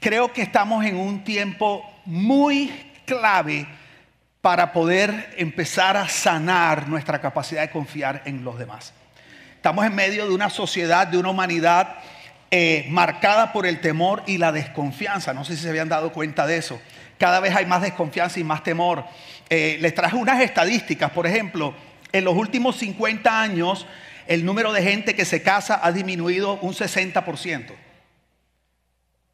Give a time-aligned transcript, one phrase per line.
[0.00, 2.72] creo que estamos en un tiempo muy
[3.04, 3.66] clave
[4.40, 8.92] para poder empezar a sanar nuestra capacidad de confiar en los demás.
[9.56, 11.96] Estamos en medio de una sociedad, de una humanidad
[12.50, 15.34] eh, marcada por el temor y la desconfianza.
[15.34, 16.80] No sé si se habían dado cuenta de eso.
[17.18, 19.04] Cada vez hay más desconfianza y más temor.
[19.50, 21.74] Eh, les traje unas estadísticas, por ejemplo,
[22.12, 23.86] en los últimos 50 años
[24.28, 27.72] el número de gente que se casa ha disminuido un 60%.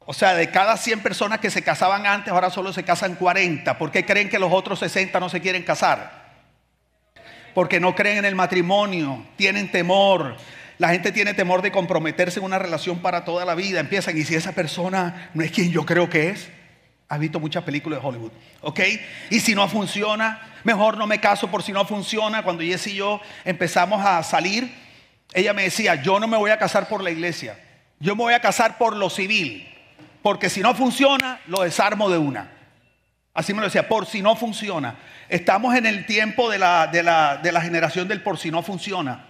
[0.05, 3.77] O sea, de cada 100 personas que se casaban antes, ahora solo se casan 40.
[3.77, 6.25] ¿Por qué creen que los otros 60 no se quieren casar?
[7.55, 10.35] Porque no creen en el matrimonio, tienen temor.
[10.77, 13.79] La gente tiene temor de comprometerse en una relación para toda la vida.
[13.79, 16.49] Empiezan, y si esa persona no es quien yo creo que es,
[17.09, 18.31] has visto muchas películas de Hollywood,
[18.61, 18.79] ¿ok?
[19.31, 22.43] Y si no funciona, mejor no me caso por si no funciona.
[22.43, 24.71] Cuando Jess y yo empezamos a salir,
[25.33, 27.57] ella me decía, yo no me voy a casar por la iglesia,
[27.99, 29.74] yo me voy a casar por lo civil
[30.25, 32.49] porque si no funciona, lo desarmo de una.
[33.35, 34.95] Así me lo decía, por si no funciona.
[35.29, 39.27] Estamos en el tiempo de la, de la, generación del por si no funciona.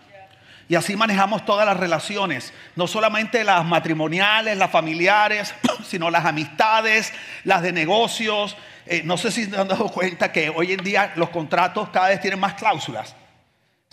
[0.69, 5.53] Y así manejamos todas las relaciones, no solamente las matrimoniales, las familiares,
[5.85, 7.11] sino las amistades,
[7.43, 8.55] las de negocios.
[8.85, 12.07] Eh, no sé si se han dado cuenta que hoy en día los contratos cada
[12.07, 13.17] vez tienen más cláusulas.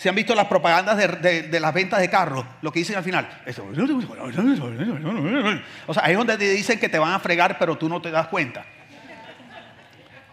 [0.02, 3.40] Si han visto las propagandas de, las ventas de carros, lo que dicen al final.
[5.86, 8.02] O sea, ahí es donde te dicen que te van a fregar, pero tú no
[8.02, 8.64] te das cuenta.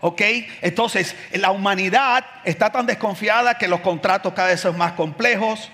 [0.01, 0.21] ¿Ok?
[0.63, 5.71] Entonces, la humanidad está tan desconfiada que los contratos cada vez son más complejos.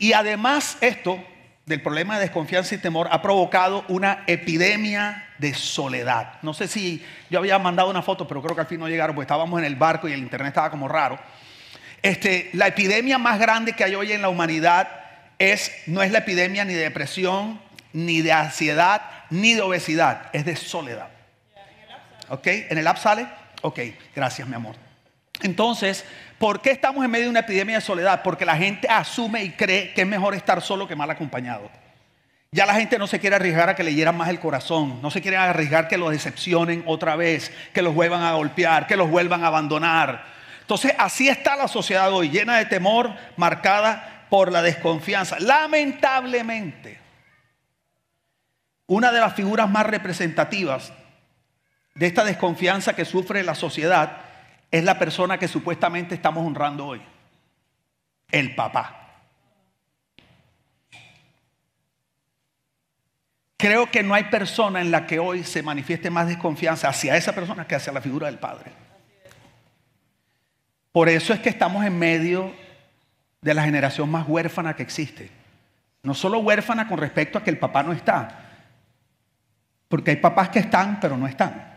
[0.00, 1.24] Y además, esto
[1.64, 6.40] del problema de desconfianza y temor ha provocado una epidemia de soledad.
[6.42, 9.14] No sé si yo había mandado una foto, pero creo que al fin no llegaron,
[9.14, 11.20] porque estábamos en el barco y el internet estaba como raro.
[12.02, 14.88] Este, la epidemia más grande que hay hoy en la humanidad
[15.38, 17.60] es, no es la epidemia ni de depresión,
[17.92, 21.08] ni de ansiedad, ni de obesidad, es de soledad.
[22.28, 22.46] ¿Ok?
[22.46, 23.26] ¿En el app sale?
[23.62, 23.80] Ok,
[24.14, 24.76] gracias mi amor.
[25.42, 26.04] Entonces,
[26.38, 28.22] ¿por qué estamos en medio de una epidemia de soledad?
[28.22, 31.70] Porque la gente asume y cree que es mejor estar solo que mal acompañado.
[32.50, 35.10] Ya la gente no se quiere arriesgar a que le hieran más el corazón, no
[35.10, 39.10] se quiere arriesgar que los decepcionen otra vez, que los vuelvan a golpear, que los
[39.10, 40.37] vuelvan a abandonar.
[40.68, 45.40] Entonces, así está la sociedad hoy, llena de temor, marcada por la desconfianza.
[45.40, 47.00] Lamentablemente,
[48.86, 50.92] una de las figuras más representativas
[51.94, 54.18] de esta desconfianza que sufre la sociedad
[54.70, 57.00] es la persona que supuestamente estamos honrando hoy,
[58.30, 59.22] el papá.
[63.56, 67.34] Creo que no hay persona en la que hoy se manifieste más desconfianza hacia esa
[67.34, 68.87] persona que hacia la figura del padre.
[70.92, 72.52] Por eso es que estamos en medio
[73.40, 75.30] de la generación más huérfana que existe.
[76.02, 78.48] No solo huérfana con respecto a que el papá no está,
[79.88, 81.68] porque hay papás que están, pero no están.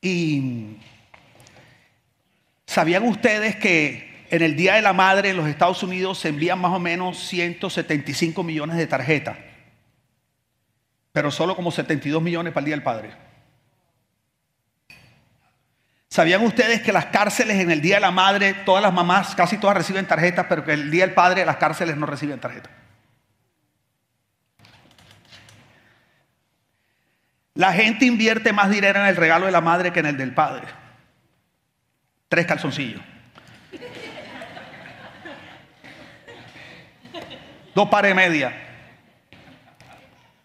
[0.00, 0.76] Y
[2.66, 6.60] ¿sabían ustedes que en el Día de la Madre en los Estados Unidos se envían
[6.60, 9.36] más o menos 175 millones de tarjetas?
[11.12, 13.25] Pero solo como 72 millones para el Día del Padre.
[16.16, 19.58] ¿Sabían ustedes que las cárceles en el Día de la Madre, todas las mamás, casi
[19.58, 22.72] todas reciben tarjetas, pero que el Día del Padre las cárceles no reciben tarjetas?
[27.52, 30.32] La gente invierte más dinero en el regalo de la madre que en el del
[30.32, 30.66] padre.
[32.30, 33.02] Tres calzoncillos.
[37.74, 38.54] Dos pares de media.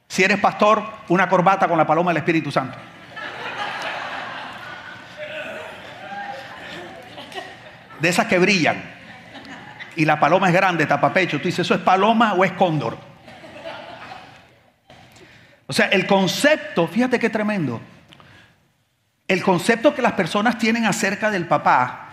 [0.10, 2.91] Si eres pastor, una corbata con la paloma del Espíritu Santo.
[8.02, 8.82] De esas que brillan.
[9.96, 11.40] Y la paloma es grande, tapapecho.
[11.40, 12.98] Tú dices, ¿eso es paloma o es cóndor?
[15.68, 17.80] O sea, el concepto, fíjate qué tremendo.
[19.28, 22.10] El concepto que las personas tienen acerca del papá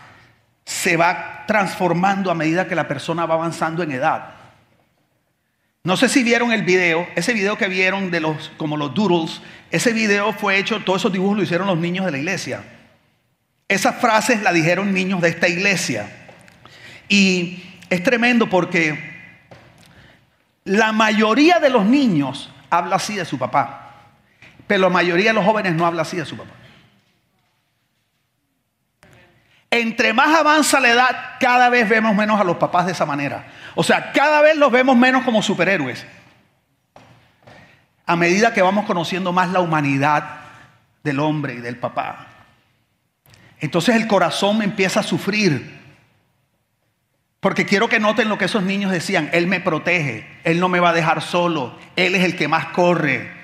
[0.64, 4.34] se va transformando a medida que la persona va avanzando en edad.
[5.82, 9.40] No sé si vieron el video, ese video que vieron de los como los doodles,
[9.70, 12.62] ese video fue hecho, todos esos dibujos lo hicieron los niños de la iglesia.
[13.68, 16.10] Esas frases las dijeron niños de esta iglesia.
[17.08, 19.16] Y es tremendo porque
[20.64, 23.94] la mayoría de los niños habla así de su papá,
[24.66, 26.50] pero la mayoría de los jóvenes no habla así de su papá.
[29.70, 33.46] Entre más avanza la edad, cada vez vemos menos a los papás de esa manera.
[33.74, 36.06] O sea, cada vez los vemos menos como superhéroes.
[38.06, 40.40] A medida que vamos conociendo más la humanidad
[41.04, 42.27] del hombre y del papá.
[43.60, 45.78] Entonces el corazón me empieza a sufrir.
[47.40, 49.30] Porque quiero que noten lo que esos niños decían.
[49.32, 52.66] Él me protege, Él no me va a dejar solo, Él es el que más
[52.66, 53.36] corre.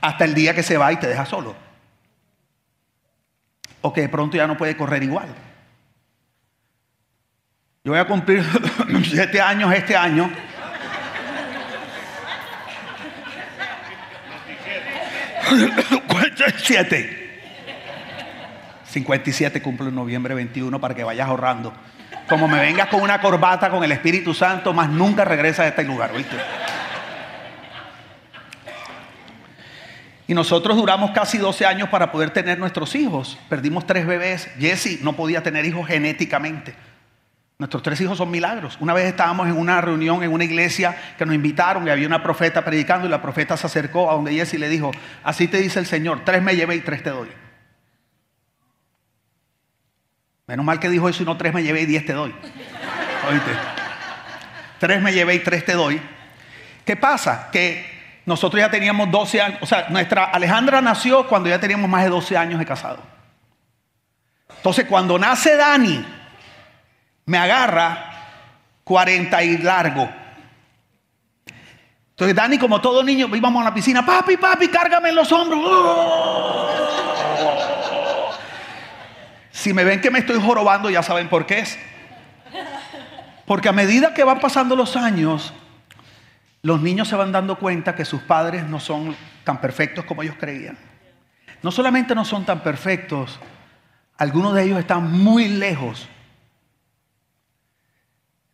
[0.00, 1.54] Hasta el día que se va y te deja solo.
[3.80, 5.28] O que de pronto ya no puede correr igual.
[7.84, 8.44] Yo voy a cumplir
[9.04, 10.30] siete años este año.
[16.58, 17.21] siete.
[18.92, 21.72] 57 cumplo en noviembre 21 para que vayas ahorrando.
[22.28, 25.84] Como me vengas con una corbata con el Espíritu Santo, más nunca regresas a este
[25.84, 26.36] lugar, ¿oíste?
[30.28, 33.38] Y nosotros duramos casi 12 años para poder tener nuestros hijos.
[33.48, 34.48] Perdimos tres bebés.
[34.58, 36.74] Jesse no podía tener hijos genéticamente.
[37.58, 38.76] Nuestros tres hijos son milagros.
[38.80, 42.22] Una vez estábamos en una reunión en una iglesia que nos invitaron y había una
[42.22, 44.90] profeta predicando y la profeta se acercó a donde Jesse le dijo,
[45.22, 47.28] así te dice el Señor, tres me llevé y tres te doy.
[50.46, 52.34] Menos mal que dijo eso y no tres me llevé y diez te doy.
[53.30, 53.50] ¿Oíste?
[54.78, 56.00] Tres me llevé y tres te doy.
[56.84, 57.48] ¿Qué pasa?
[57.52, 62.02] Que nosotros ya teníamos 12 años, o sea, nuestra Alejandra nació cuando ya teníamos más
[62.02, 62.98] de 12 años de casado.
[64.56, 66.04] Entonces, cuando nace Dani,
[67.26, 68.12] me agarra
[68.84, 70.08] 40 y largo.
[72.10, 76.71] Entonces, Dani, como todo niño, íbamos a la piscina, papi, papi, cárgame en los hombros.
[79.52, 81.78] Si me ven que me estoy jorobando, ya saben por qué es.
[83.46, 85.52] Porque a medida que van pasando los años,
[86.62, 89.14] los niños se van dando cuenta que sus padres no son
[89.44, 90.78] tan perfectos como ellos creían.
[91.62, 93.38] No solamente no son tan perfectos,
[94.16, 96.08] algunos de ellos están muy lejos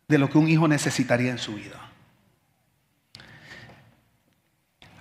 [0.09, 1.79] de lo que un hijo necesitaría en su vida.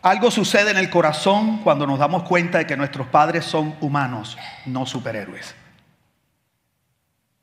[0.01, 4.37] Algo sucede en el corazón cuando nos damos cuenta de que nuestros padres son humanos,
[4.65, 5.55] no superhéroes.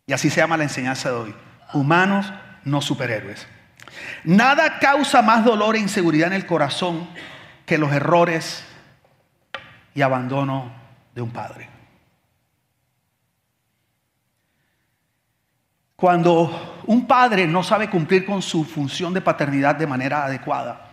[0.06, 1.34] Y así se llama la enseñanza de hoy.
[1.72, 2.32] Humanos,
[2.64, 3.46] no superhéroes.
[4.24, 7.08] Nada causa más dolor e inseguridad en el corazón
[7.66, 8.64] que los errores
[9.94, 10.72] y abandono
[11.14, 11.68] de un padre.
[15.96, 20.90] Cuando un padre no sabe cumplir con su función de paternidad de manera adecuada,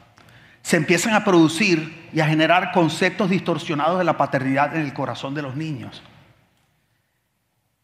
[0.62, 5.34] se empiezan a producir y a generar conceptos distorsionados de la paternidad en el corazón
[5.34, 6.04] de los niños.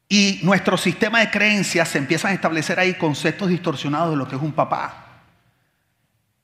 [0.09, 4.35] Y nuestro sistema de creencias se empiezan a establecer ahí conceptos distorsionados de lo que
[4.35, 5.03] es un papá.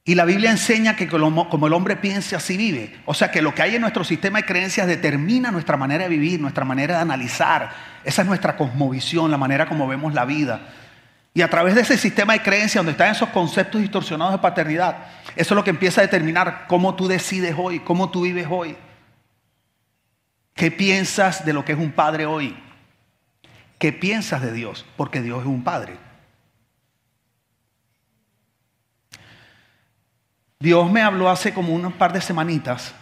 [0.06, 2.94] Y la Biblia enseña que como el hombre piensa, así vive.
[3.06, 6.10] O sea que lo que hay en nuestro sistema de creencias determina nuestra manera de
[6.10, 7.71] vivir, nuestra manera de analizar.
[8.04, 10.60] Esa es nuestra cosmovisión, la manera como vemos la vida.
[11.33, 14.98] Y a través de ese sistema de creencias, donde están esos conceptos distorsionados de paternidad,
[15.38, 18.75] eso es lo que empieza a determinar cómo tú decides hoy, cómo tú vives hoy.
[20.54, 22.56] ¿Qué piensas de lo que es un padre hoy?
[23.83, 24.85] ¿Qué piensas de Dios?
[24.95, 25.97] Porque Dios es un Padre.
[30.57, 32.95] Dios me habló hace como unos par de semanitas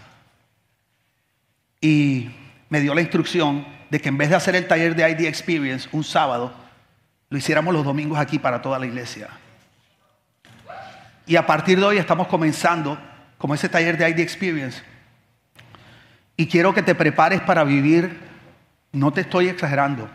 [1.79, 2.31] y
[2.69, 5.87] me dio la instrucción de que en vez de hacer el taller de ID Experience
[5.91, 6.51] un sábado,
[7.29, 9.29] lo hiciéramos los domingos aquí para toda la iglesia.
[11.27, 12.97] Y a partir de hoy estamos comenzando
[13.37, 14.81] como ese taller de ID Experience.
[16.35, 18.19] Y quiero que te prepares para vivir,
[18.91, 20.09] no te estoy exagerando,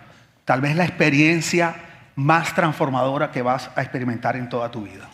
[0.47, 1.75] tal vez la experiencia
[2.15, 5.07] más transformadora que vas a experimentar en toda tu vida.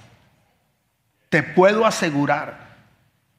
[1.31, 2.59] Te puedo asegurar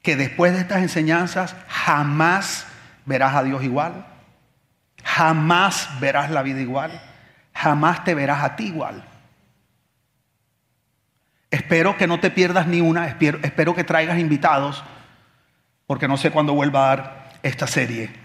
[0.01, 2.65] que después de estas enseñanzas jamás
[3.05, 4.05] verás a Dios igual,
[5.03, 7.00] jamás verás la vida igual,
[7.53, 9.05] jamás te verás a ti igual.
[11.51, 14.83] Espero que no te pierdas ni una, espero, espero que traigas invitados,
[15.85, 18.22] porque no sé cuándo vuelva a dar esta serie.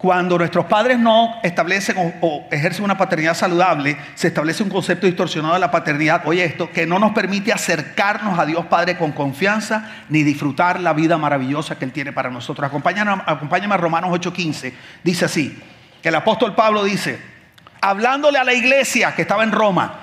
[0.00, 5.52] Cuando nuestros padres no establecen o, ejercen una paternidad saludable, se establece un concepto distorsionado
[5.52, 9.92] de la paternidad, oye esto, que no nos permite acercarnos a Dios Padre con confianza
[10.08, 12.66] ni disfrutar la vida maravillosa que Él tiene para nosotros.
[12.66, 14.72] Acompáñame, acompáñame a Romanos 8:15.
[15.04, 15.58] Dice así,
[16.02, 17.20] que el apóstol Pablo dice,
[17.82, 19.98] hablándole a la iglesia que estaba en Roma,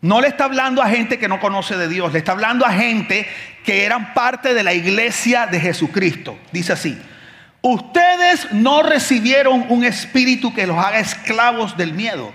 [0.00, 2.72] no le está hablando a gente que no conoce de Dios, le está hablando a
[2.72, 3.28] gente
[3.66, 6.38] que eran parte de la iglesia de Jesucristo.
[6.52, 6.98] Dice así,
[7.62, 12.32] Ustedes no recibieron un espíritu que los haga esclavos del miedo.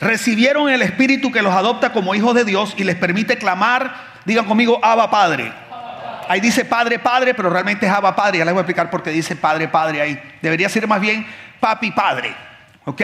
[0.00, 3.94] Recibieron el espíritu que los adopta como hijos de Dios y les permite clamar,
[4.26, 5.50] digan conmigo, Abba Padre.
[6.28, 8.38] Ahí dice Padre, Padre, pero realmente es Abba Padre.
[8.38, 10.22] Ya les voy a explicar por qué dice Padre, Padre ahí.
[10.42, 11.26] Debería ser más bien
[11.58, 12.34] Papi, Padre.
[12.84, 13.02] ¿Ok?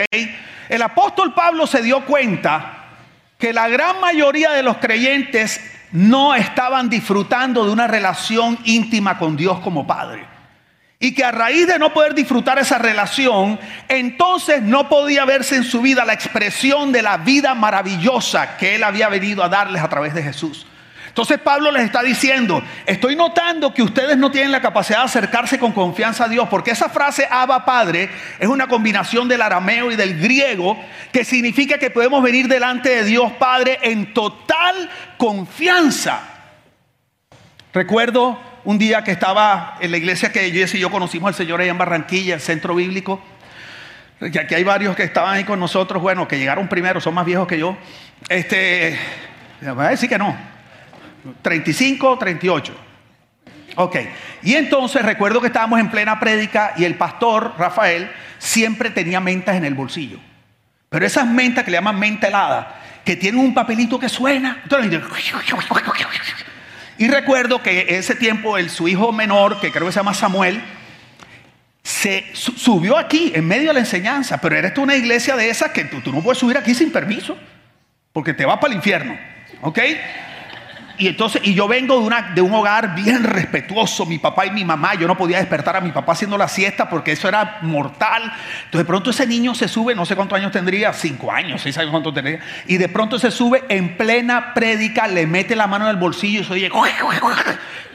[0.69, 2.85] El apóstol Pablo se dio cuenta
[3.39, 5.59] que la gran mayoría de los creyentes
[5.91, 10.30] no estaban disfrutando de una relación íntima con Dios como Padre.
[11.01, 15.63] Y que a raíz de no poder disfrutar esa relación, entonces no podía verse en
[15.63, 19.89] su vida la expresión de la vida maravillosa que él había venido a darles a
[19.89, 20.67] través de Jesús.
[21.11, 25.59] Entonces Pablo les está diciendo, estoy notando que ustedes no tienen la capacidad de acercarse
[25.59, 29.97] con confianza a Dios, porque esa frase Abba Padre es una combinación del arameo y
[29.97, 30.77] del griego
[31.11, 36.21] que significa que podemos venir delante de Dios Padre en total confianza.
[37.73, 41.61] Recuerdo un día que estaba en la iglesia que Jess y yo conocimos al Señor
[41.61, 43.21] allá en Barranquilla, el centro bíblico,
[44.19, 47.25] que aquí hay varios que estaban ahí con nosotros, bueno, que llegaron primero, son más
[47.25, 47.75] viejos que yo.
[48.29, 48.97] Este,
[49.61, 50.37] voy a decir que no,
[51.41, 52.75] 35, 38.
[53.75, 53.95] Ok.
[54.43, 59.55] Y entonces recuerdo que estábamos en plena prédica y el pastor Rafael siempre tenía mentas
[59.55, 60.19] en el bolsillo.
[60.89, 64.61] Pero esas mentas que le llaman menta helada, que tienen un papelito que suena.
[67.01, 70.61] Y recuerdo que ese tiempo el, su hijo menor, que creo que se llama Samuel,
[71.81, 74.39] se subió aquí en medio de la enseñanza.
[74.39, 76.91] Pero eres tú una iglesia de esas que tú, tú no puedes subir aquí sin
[76.91, 77.35] permiso,
[78.13, 79.17] porque te vas para el infierno.
[79.61, 79.79] ¿Ok?
[81.01, 84.51] Y entonces, y yo vengo de, una, de un hogar bien respetuoso, mi papá y
[84.51, 87.57] mi mamá, yo no podía despertar a mi papá haciendo la siesta porque eso era
[87.63, 88.21] mortal.
[88.65, 91.75] Entonces de pronto ese niño se sube, no sé cuántos años tendría, cinco años, seis
[91.79, 95.85] años cuántos tendría, y de pronto se sube en plena prédica, le mete la mano
[95.85, 96.71] en el bolsillo y se oye,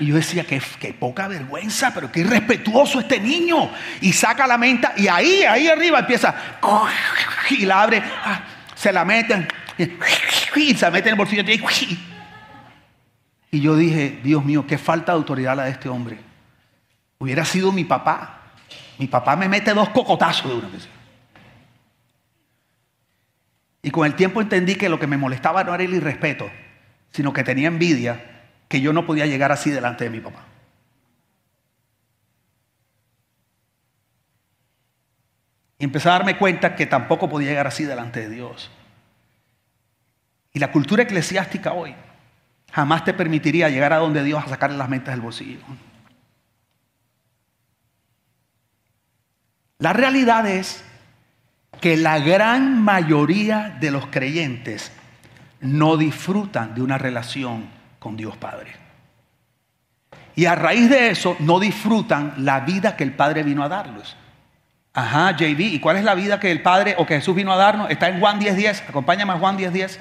[0.00, 3.70] y yo decía, qué, qué poca vergüenza, pero qué irrespetuoso este niño.
[4.00, 6.34] Y saca la menta y ahí, ahí arriba empieza,
[7.50, 8.40] y la abre, ah,
[8.74, 9.46] se la meten,
[10.56, 11.44] y se mete en el bolsillo
[13.56, 16.18] y yo dije, Dios mío, qué falta de autoridad la de este hombre.
[17.18, 18.52] Hubiera sido mi papá.
[18.98, 20.86] Mi papá me mete dos cocotazos de una vez.
[23.80, 26.50] Y con el tiempo entendí que lo que me molestaba no era el irrespeto,
[27.12, 30.44] sino que tenía envidia que yo no podía llegar así delante de mi papá.
[35.78, 38.70] Y empecé a darme cuenta que tampoco podía llegar así delante de Dios.
[40.52, 41.94] Y la cultura eclesiástica hoy
[42.76, 45.60] jamás te permitiría llegar a donde Dios a sacarle las mentes del bolsillo.
[49.78, 50.84] La realidad es
[51.80, 54.92] que la gran mayoría de los creyentes
[55.62, 57.66] no disfrutan de una relación
[57.98, 58.74] con Dios Padre.
[60.34, 64.14] Y a raíz de eso no disfrutan la vida que el Padre vino a darles.
[64.92, 67.56] Ajá, JB, ¿y cuál es la vida que el Padre o que Jesús vino a
[67.56, 67.90] darnos?
[67.90, 68.84] Está en Juan 10.10, 10.
[68.90, 69.70] acompáñame a Juan 10.10.
[69.70, 70.00] 10.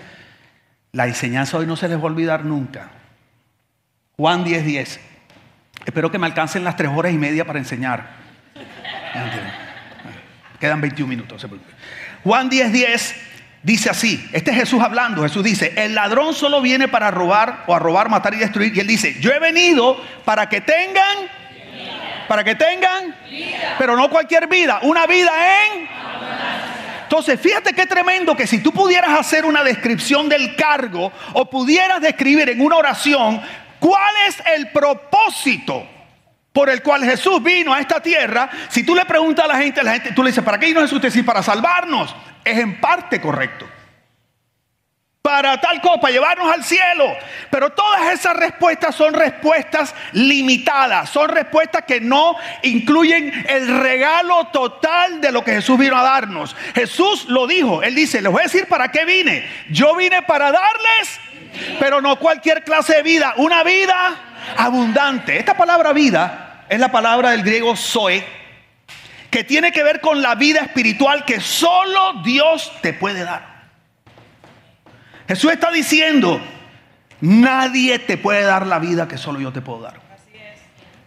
[0.96, 2.88] La enseñanza hoy no se les va a olvidar nunca.
[4.16, 4.64] Juan 10:10.
[4.64, 5.00] 10.
[5.86, 8.12] Espero que me alcancen las tres horas y media para enseñar.
[10.58, 11.46] Quedan 21 minutos.
[12.24, 13.16] Juan 10:10 10
[13.62, 14.26] dice así.
[14.32, 15.24] Este es Jesús hablando.
[15.24, 18.72] Jesús dice, el ladrón solo viene para robar o a robar, matar y destruir.
[18.74, 21.18] Y él dice, yo he venido para que tengan,
[22.30, 23.14] para que tengan,
[23.78, 25.32] pero no cualquier vida, una vida
[25.66, 25.90] en
[27.06, 32.02] entonces, fíjate qué tremendo que si tú pudieras hacer una descripción del cargo o pudieras
[32.02, 33.40] describir en una oración
[33.80, 35.88] cuál es el propósito
[36.52, 39.84] por el cual Jesús vino a esta tierra, si tú le preguntas a la gente,
[39.84, 41.00] la gente tú le dices, ¿para qué vino Jesús?
[41.00, 42.16] Te dice, para salvarnos.
[42.44, 43.68] Es en parte correcto
[45.26, 47.18] para tal cosa, para llevarnos al cielo.
[47.50, 55.20] Pero todas esas respuestas son respuestas limitadas, son respuestas que no incluyen el regalo total
[55.22, 56.56] de lo que Jesús vino a darnos.
[56.76, 59.44] Jesús lo dijo, él dice, les voy a decir para qué vine.
[59.72, 61.20] Yo vine para darles,
[61.80, 63.96] pero no cualquier clase de vida, una vida
[64.58, 65.40] abundante.
[65.40, 68.24] Esta palabra vida es la palabra del griego zoe,
[69.32, 73.55] que tiene que ver con la vida espiritual que solo Dios te puede dar.
[75.28, 76.40] Jesús está diciendo,
[77.22, 80.06] nadie te puede dar la vida que solo yo te puedo dar.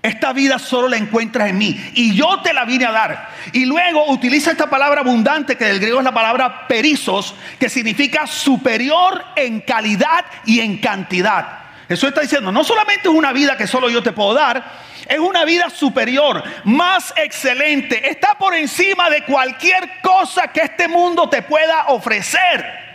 [0.00, 3.30] Esta vida solo la encuentras en mí y yo te la vine a dar.
[3.52, 8.26] Y luego utiliza esta palabra abundante que del griego es la palabra perizos, que significa
[8.26, 11.58] superior en calidad y en cantidad.
[11.88, 14.62] Jesús está diciendo, no solamente es una vida que solo yo te puedo dar,
[15.08, 21.28] es una vida superior, más excelente, está por encima de cualquier cosa que este mundo
[21.28, 22.87] te pueda ofrecer.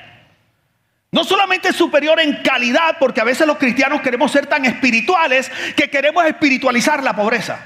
[1.14, 5.88] No solamente superior en calidad, porque a veces los cristianos queremos ser tan espirituales que
[5.88, 7.60] queremos espiritualizar la pobreza.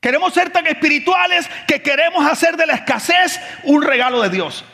[0.00, 4.66] Queremos ser tan espirituales que queremos hacer de la escasez un regalo de Dios.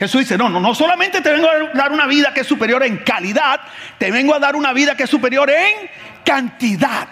[0.00, 2.82] Jesús dice, no, no, no solamente te vengo a dar una vida que es superior
[2.82, 3.60] en calidad,
[3.98, 5.88] te vengo a dar una vida que es superior en
[6.24, 7.06] cantidad.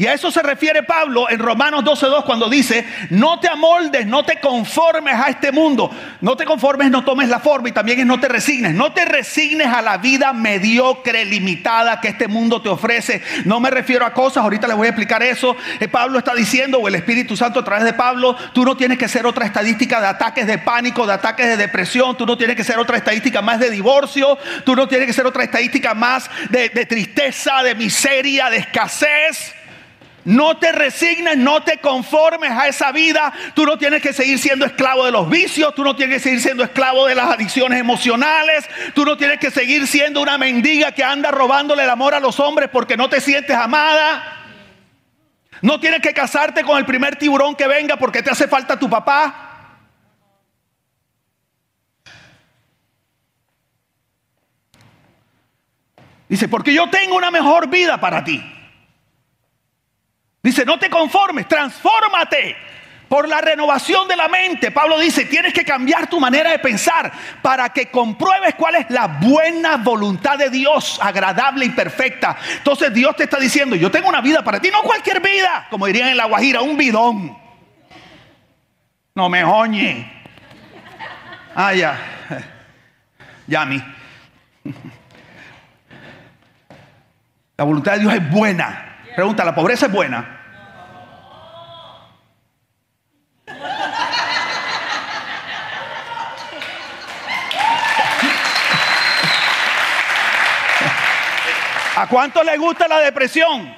[0.00, 4.24] Y a eso se refiere Pablo en Romanos 12.2 cuando dice, no te amoldes, no
[4.24, 5.90] te conformes a este mundo.
[6.20, 8.74] No te conformes, no tomes la forma y también es no te resignes.
[8.74, 13.20] No te resignes a la vida mediocre, limitada que este mundo te ofrece.
[13.44, 15.56] No me refiero a cosas, ahorita les voy a explicar eso.
[15.80, 18.98] Eh, Pablo está diciendo, o el Espíritu Santo a través de Pablo, tú no tienes
[18.98, 22.54] que ser otra estadística de ataques de pánico, de ataques de depresión, tú no tienes
[22.54, 26.30] que ser otra estadística más de divorcio, tú no tienes que ser otra estadística más
[26.50, 29.57] de, de tristeza, de miseria, de escasez.
[30.28, 33.32] No te resignes, no te conformes a esa vida.
[33.54, 36.42] Tú no tienes que seguir siendo esclavo de los vicios, tú no tienes que seguir
[36.42, 41.02] siendo esclavo de las adicciones emocionales, tú no tienes que seguir siendo una mendiga que
[41.02, 44.44] anda robándole el amor a los hombres porque no te sientes amada.
[45.62, 48.90] No tienes que casarte con el primer tiburón que venga porque te hace falta tu
[48.90, 49.46] papá.
[56.28, 58.57] Dice, porque yo tengo una mejor vida para ti.
[60.42, 62.56] Dice, no te conformes, transfórmate
[63.08, 64.70] por la renovación de la mente.
[64.70, 67.10] Pablo dice, tienes que cambiar tu manera de pensar
[67.42, 72.36] para que compruebes cuál es la buena voluntad de Dios, agradable y perfecta.
[72.58, 75.86] Entonces Dios te está diciendo, yo tengo una vida para ti, no cualquier vida, como
[75.86, 77.36] dirían en la Guajira, un bidón.
[79.14, 80.12] No me oñe.
[81.54, 81.98] Ah, ya.
[83.48, 83.82] Ya a mí.
[87.56, 88.87] La voluntad de Dios es buena
[89.18, 90.24] Pregunta, ¿la pobreza es buena?
[101.96, 103.74] ¿A cuánto le gusta la depresión?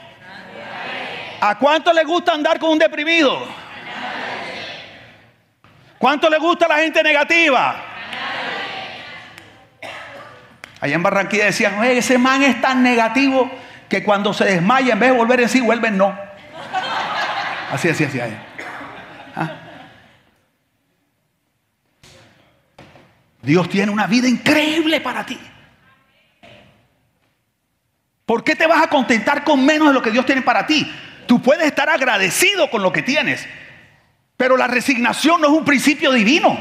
[1.40, 3.49] ¿A cuánto le gusta andar con un deprimido?
[5.97, 7.82] ¿Cuánto le gusta la gente negativa?
[10.82, 13.50] Allá en Barranquilla decían, oye, ese man es tan negativo
[13.90, 16.16] que cuando se desmaya, en vez de volver en sí, vuelven no.
[17.73, 18.20] Así, así, así.
[19.37, 19.56] ¿Ah?
[23.42, 25.38] Dios tiene una vida increíble para ti.
[28.25, 30.90] ¿Por qué te vas a contentar con menos de lo que Dios tiene para ti?
[31.26, 33.44] Tú puedes estar agradecido con lo que tienes,
[34.37, 36.56] pero la resignación no es un principio divino.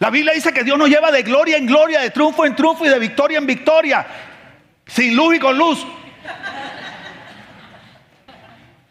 [0.00, 2.86] La Biblia dice que Dios nos lleva de gloria en gloria, de triunfo en triunfo
[2.86, 4.04] y de victoria en victoria,
[4.86, 5.86] sin luz y con luz.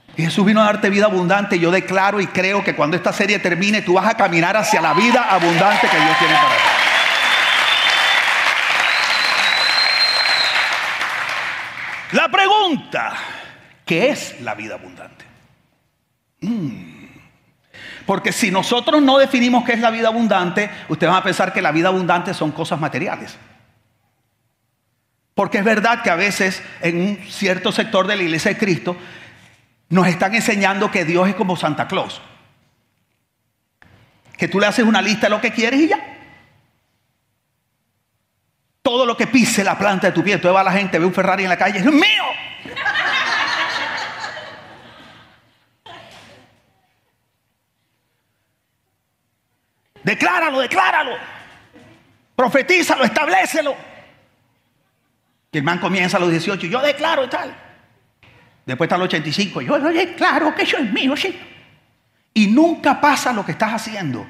[0.08, 1.60] Y Jesús vino a darte vida abundante.
[1.60, 4.94] Yo declaro y creo que cuando esta serie termine, tú vas a caminar hacia la
[4.94, 6.62] vida abundante que Dios tiene para ti.
[12.12, 13.14] La pregunta,
[13.86, 15.26] ¿qué es la vida abundante?
[16.42, 17.00] Mm.
[18.08, 21.62] Porque si nosotros no definimos qué es la vida abundante, ustedes van a pensar que
[21.62, 23.38] la vida abundante son cosas materiales.
[25.36, 28.98] Porque es verdad que a veces en un cierto sector de la iglesia de Cristo
[29.90, 32.22] nos están enseñando que Dios es como Santa Claus.
[34.38, 36.00] Que tú le haces una lista de lo que quieres y ya.
[38.82, 40.38] Todo lo que pise la planta de tu pie.
[40.38, 42.04] Tú va la gente, ve un Ferrari en la calle, es mío.
[50.04, 51.18] Decláralo, decláralo.
[52.36, 53.76] Profetízalo, establecelo.
[55.52, 57.69] Y el man comienza a los 18, yo declaro y tal.
[58.70, 61.36] Después está los 85, yo declaro que eso es mío, sí.
[62.36, 64.28] Y nunca pasa lo que estás haciendo.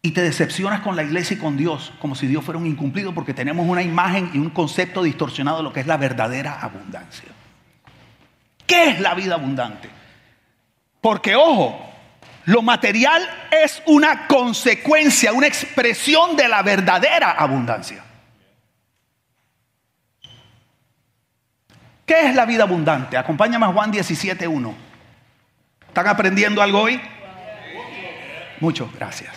[0.00, 3.12] Y te decepcionas con la iglesia y con Dios, como si Dios fuera un incumplido,
[3.12, 7.28] porque tenemos una imagen y un concepto distorsionado de lo que es la verdadera abundancia.
[8.68, 9.90] ¿Qué es la vida abundante?
[11.00, 11.92] Porque, ojo,
[12.44, 18.04] lo material es una consecuencia, una expresión de la verdadera abundancia.
[22.06, 23.16] ¿Qué es la vida abundante?
[23.16, 24.74] Acompáñame a Juan 17.1.
[25.88, 27.00] ¿Están aprendiendo algo hoy?
[28.60, 29.34] Mucho, gracias.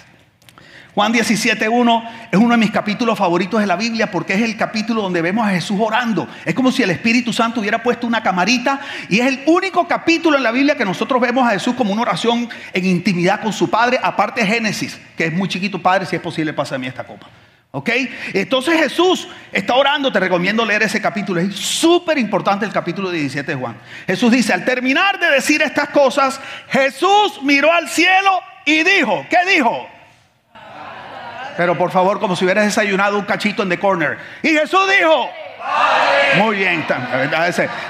[0.94, 5.02] Juan 17.1 es uno de mis capítulos favoritos de la Biblia porque es el capítulo
[5.02, 6.28] donde vemos a Jesús orando.
[6.46, 10.38] Es como si el Espíritu Santo hubiera puesto una camarita y es el único capítulo
[10.38, 13.70] en la Biblia que nosotros vemos a Jesús como una oración en intimidad con su
[13.70, 16.86] Padre, aparte de Génesis, que es muy chiquito, Padre, si es posible, pasa a mí
[16.86, 17.28] esta copa.
[17.72, 17.90] ¿Ok?
[18.34, 23.52] Entonces Jesús está orando, te recomiendo leer ese capítulo, es súper importante el capítulo 17
[23.52, 23.78] de Juan.
[24.08, 29.38] Jesús dice, al terminar de decir estas cosas, Jesús miró al cielo y dijo, ¿qué
[29.54, 29.88] dijo?
[31.58, 34.18] Pero por favor, como si hubieras desayunado un cachito en The Corner.
[34.42, 35.30] Y Jesús dijo,
[36.38, 36.86] muy bien,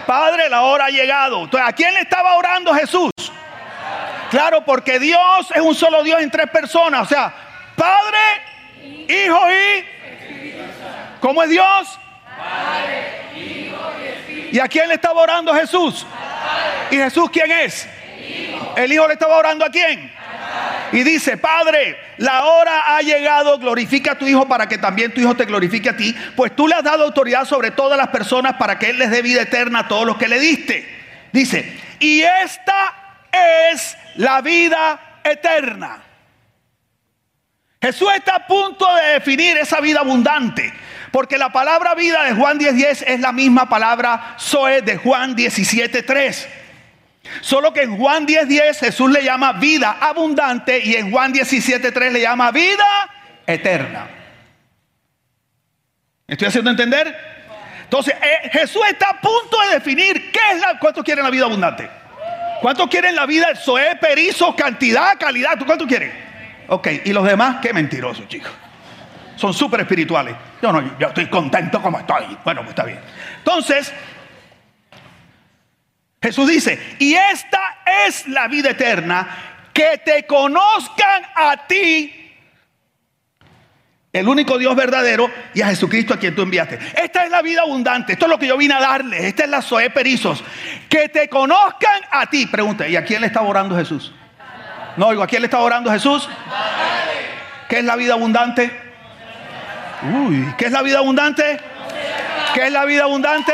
[0.06, 1.48] Padre, la hora ha llegado.
[1.64, 3.12] ¿a quién le estaba orando Jesús?
[4.30, 7.02] Claro, porque Dios es un solo Dios en tres personas.
[7.04, 7.34] O sea,
[7.76, 8.18] Padre,
[9.10, 9.86] Hijo y...
[11.20, 12.00] ¿Cómo es Dios?
[12.38, 14.56] Padre, Hijo y Espíritu.
[14.56, 16.06] ¿Y a quién le estaba orando Jesús?
[16.92, 17.88] ¿Y Jesús quién es?
[18.78, 20.12] El Hijo le estaba orando a quién?
[20.92, 25.22] Y dice, Padre, la hora ha llegado, glorifica a tu Hijo para que también tu
[25.22, 28.54] Hijo te glorifique a ti, pues tú le has dado autoridad sobre todas las personas
[28.54, 30.88] para que Él les dé vida eterna a todos los que le diste.
[31.32, 32.94] Dice, y esta
[33.72, 36.09] es la vida eterna.
[37.82, 40.74] Jesús está a punto de definir esa vida abundante.
[41.12, 46.48] Porque la palabra vida de Juan 10:10 es la misma palabra Zoe de Juan 17:3.
[47.42, 52.22] Solo que en Juan 10:10 Jesús le llama vida abundante y en Juan 17:3 le
[52.22, 52.86] llama vida
[53.48, 54.08] eterna.
[56.28, 57.16] ¿Estoy haciendo entender?
[57.84, 61.46] Entonces, eh, Jesús está a punto de definir qué es la, cuántos quieren la vida
[61.46, 61.90] abundante.
[62.62, 65.58] ¿Cuántos quieren la vida Zoe, perizo, cantidad, calidad?
[65.58, 66.29] ¿Tú cuánto quieres?
[66.70, 68.52] Ok, y los demás, qué mentirosos, chicos.
[69.36, 70.36] Son súper espirituales.
[70.62, 72.38] Yo no, yo estoy contento como estoy.
[72.44, 73.00] Bueno, pues está bien.
[73.38, 73.92] Entonces,
[76.22, 79.28] Jesús dice, y esta es la vida eterna,
[79.74, 82.36] que te conozcan a ti,
[84.12, 86.78] el único Dios verdadero, y a Jesucristo a quien tú enviaste.
[87.02, 89.50] Esta es la vida abundante, esto es lo que yo vine a darles, esta es
[89.50, 90.44] la Zoe Perizos,
[90.90, 92.46] que te conozcan a ti.
[92.46, 94.14] Pregunta, ¿y a quién le está orando Jesús?
[95.00, 96.28] No oigo, ¿a quién le está orando Jesús?
[97.70, 98.70] ¿Qué es la vida abundante?
[100.04, 101.58] Uy, ¿qué es la vida abundante?
[102.54, 103.54] ¿Qué es la vida abundante?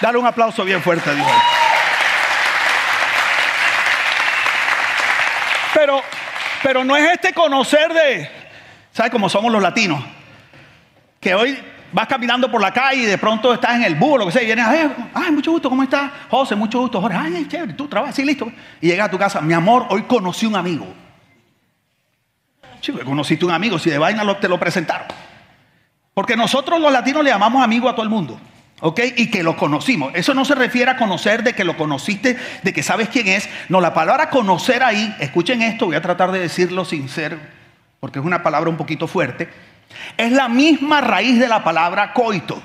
[0.00, 1.26] Dale un aplauso bien fuerte a Dios.
[5.74, 6.00] Pero,
[6.62, 8.30] pero no es este conocer de,
[8.92, 10.04] ¿sabes cómo somos los latinos?
[11.20, 11.60] Que hoy
[11.94, 14.42] vas caminando por la calle y de pronto estás en el búho, lo que sea,
[14.42, 16.10] y vienes, ay, ay, mucho gusto, ¿cómo estás?
[16.28, 18.50] José, mucho gusto, Jorge, ay, chévere, tú trabajas, sí, listo.
[18.80, 20.86] Y llegas a tu casa, mi amor, hoy conocí un amigo.
[22.80, 25.06] Chico, conociste un amigo, si de vaina te lo presentaron.
[26.12, 28.40] Porque nosotros los latinos le llamamos amigo a todo el mundo.
[28.80, 29.00] ¿Ok?
[29.16, 30.12] Y que lo conocimos.
[30.16, 33.48] Eso no se refiere a conocer de que lo conociste, de que sabes quién es.
[33.68, 37.38] No, la palabra conocer ahí, escuchen esto, voy a tratar de decirlo sin ser,
[38.00, 39.48] porque es una palabra un poquito fuerte.
[40.16, 42.62] Es la misma raíz de la palabra coito.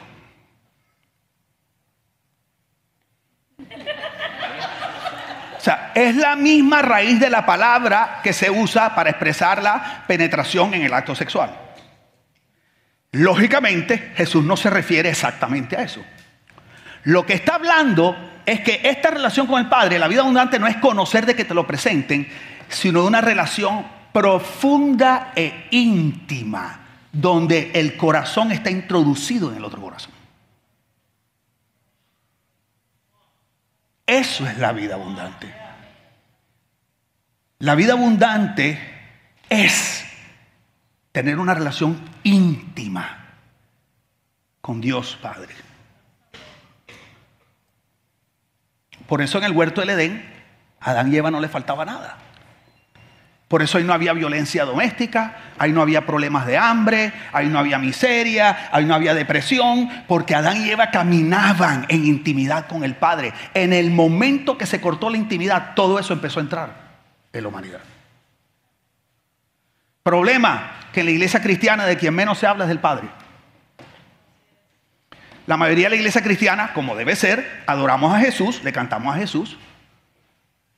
[5.57, 10.05] O sea, es la misma raíz de la palabra que se usa para expresar la
[10.07, 11.53] penetración en el acto sexual.
[13.11, 16.01] Lógicamente, Jesús no se refiere exactamente a eso.
[17.03, 18.15] Lo que está hablando
[18.45, 21.45] es que esta relación con el Padre, la vida abundante, no es conocer de que
[21.45, 22.27] te lo presenten,
[22.69, 26.79] sino de una relación profunda e íntima,
[27.11, 30.11] donde el corazón está introducido en el otro corazón.
[34.05, 35.53] Eso es la vida abundante.
[37.59, 38.79] La vida abundante
[39.49, 40.03] es
[41.11, 43.35] tener una relación íntima
[44.61, 45.53] con Dios Padre.
[49.07, 50.33] Por eso en el huerto del Edén,
[50.79, 52.17] a Adán y Eva no le faltaba nada.
[53.49, 57.57] Por eso ahí no había violencia doméstica, ahí no había problemas de hambre, ahí no
[57.57, 62.95] había miseria, ahí no había depresión, porque Adán y Eva caminaban en intimidad con el
[62.95, 63.33] Padre.
[63.55, 66.75] En el momento que se cortó la intimidad, todo eso empezó a entrar
[67.33, 67.79] en la humanidad.
[70.03, 73.09] Problema que en la iglesia cristiana de quien menos se habla es del Padre.
[75.47, 79.17] La mayoría de la iglesia cristiana, como debe ser, adoramos a Jesús, le cantamos a
[79.17, 79.57] Jesús,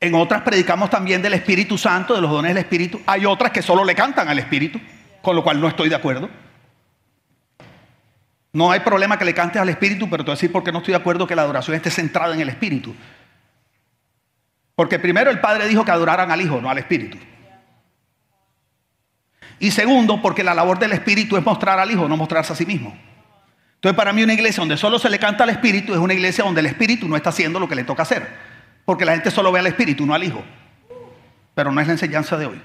[0.01, 2.99] en otras predicamos también del Espíritu Santo, de los dones del Espíritu.
[3.05, 4.81] Hay otras que solo le cantan al Espíritu,
[5.21, 6.27] con lo cual no estoy de acuerdo.
[8.51, 10.71] No hay problema que le cantes al Espíritu, pero te voy a decir por qué
[10.71, 12.95] no estoy de acuerdo que la adoración esté centrada en el Espíritu.
[14.75, 17.19] Porque primero el Padre dijo que adoraran al Hijo, no al Espíritu.
[19.59, 22.65] Y segundo, porque la labor del Espíritu es mostrar al Hijo, no mostrarse a sí
[22.65, 22.97] mismo.
[23.75, 26.43] Entonces para mí una iglesia donde solo se le canta al Espíritu es una iglesia
[26.43, 28.50] donde el Espíritu no está haciendo lo que le toca hacer.
[28.85, 30.43] Porque la gente solo ve al Espíritu, no al Hijo.
[31.53, 32.61] Pero no es la enseñanza de hoy.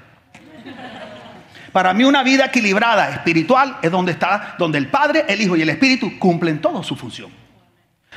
[1.72, 5.62] Para mí una vida equilibrada, espiritual, es donde está, donde el Padre, el Hijo y
[5.62, 7.30] el Espíritu cumplen toda su función.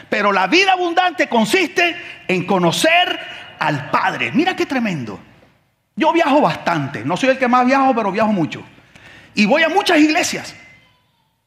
[0.09, 1.95] Pero la vida abundante consiste
[2.27, 3.19] en conocer
[3.59, 4.31] al Padre.
[4.31, 5.19] Mira qué tremendo.
[5.95, 7.03] Yo viajo bastante.
[7.03, 8.63] No soy el que más viajo, pero viajo mucho.
[9.35, 10.55] Y voy a muchas iglesias.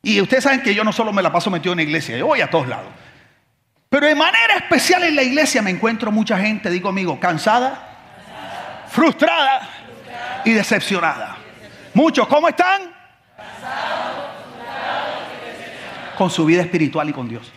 [0.02, 2.40] Y ustedes saben que yo no solo me la paso metido en iglesia, yo voy
[2.40, 2.88] a todos lados.
[3.92, 9.68] Pero de manera especial en la iglesia me encuentro mucha gente, digo amigo, cansada, frustrada
[10.46, 11.36] y decepcionada.
[11.92, 12.90] Muchos, ¿cómo están?
[16.16, 17.52] Con su vida espiritual y con Dios.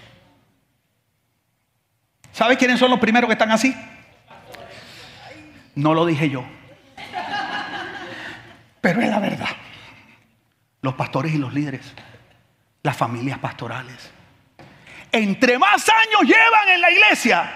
[2.33, 3.73] ¿Sabes quiénes son los primeros que están así?
[5.75, 6.43] No lo dije yo.
[8.81, 9.55] Pero es la verdad.
[10.81, 11.93] Los pastores y los líderes.
[12.83, 14.14] Las familias pastorales
[15.15, 17.49] entre más años llevan en la iglesia,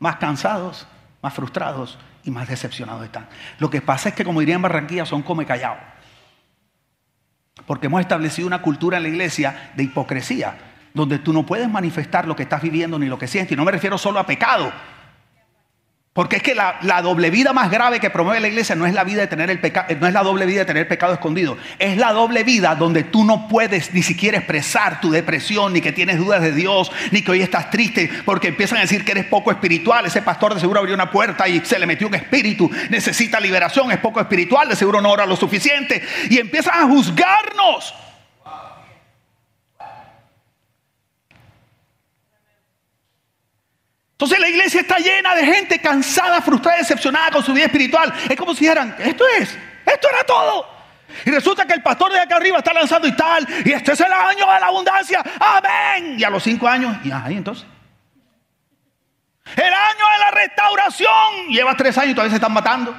[0.00, 0.88] más cansados,
[1.22, 3.28] más frustrados y más decepcionados están.
[3.58, 5.78] Lo que pasa es que, como diría en Barranquilla, son come callados.
[7.64, 10.58] Porque hemos establecido una cultura en la iglesia de hipocresía,
[10.94, 13.52] donde tú no puedes manifestar lo que estás viviendo ni lo que sientes.
[13.52, 14.72] Y no me refiero solo a pecado,
[16.16, 19.04] porque es que la, doble vida más grave que promueve la iglesia no es la
[19.04, 21.58] vida de tener el pecado, no es la doble vida de tener pecado escondido.
[21.78, 25.92] Es la doble vida donde tú no puedes ni siquiera expresar tu depresión, ni que
[25.92, 29.26] tienes dudas de Dios, ni que hoy estás triste, porque empiezan a decir que eres
[29.26, 30.06] poco espiritual.
[30.06, 32.70] Ese pastor de seguro abrió una puerta y se le metió un espíritu.
[32.88, 36.02] Necesita liberación, es poco espiritual, de seguro no ora lo suficiente.
[36.30, 37.94] Y empiezan a juzgarnos.
[44.16, 48.10] Entonces la iglesia está llena de gente cansada, frustrada, decepcionada con su vida espiritual.
[48.30, 50.66] Es como si dijeran, esto es, esto era todo.
[51.26, 54.00] Y resulta que el pastor de acá arriba está lanzando y tal, y este es
[54.00, 56.18] el año de la abundancia, amén.
[56.18, 57.66] Y a los cinco años, y ahí entonces.
[59.54, 62.96] El año de la restauración, lleva tres años y todavía se están matando.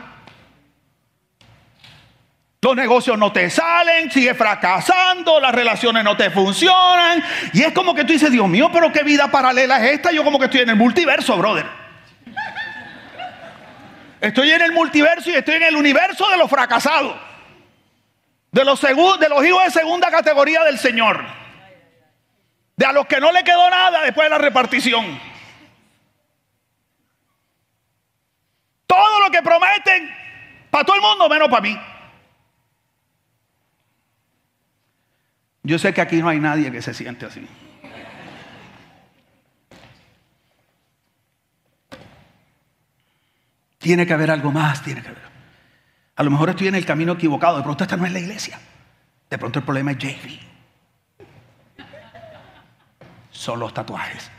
[2.60, 7.24] Los negocios no te salen, sigue fracasando, las relaciones no te funcionan.
[7.54, 10.12] Y es como que tú dices, Dios mío, pero qué vida paralela es esta.
[10.12, 11.68] Yo como que estoy en el multiverso, brother.
[14.20, 17.16] Estoy en el multiverso y estoy en el universo de los fracasados.
[18.52, 21.24] De los, de los hijos de segunda categoría del Señor.
[22.76, 25.20] De a los que no le quedó nada después de la repartición.
[28.88, 30.12] Todo lo que prometen,
[30.72, 31.80] para todo el mundo, menos para mí.
[35.68, 37.46] Yo sé que aquí no hay nadie que se siente así.
[43.78, 45.24] Tiene que haber algo más, tiene que haber.
[46.16, 48.58] A lo mejor estoy en el camino equivocado, de pronto esta no es la iglesia.
[49.30, 50.40] De pronto el problema es JV.
[53.32, 54.32] Son los tatuajes.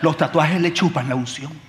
[0.00, 1.67] Los tatuajes le chupan la unción.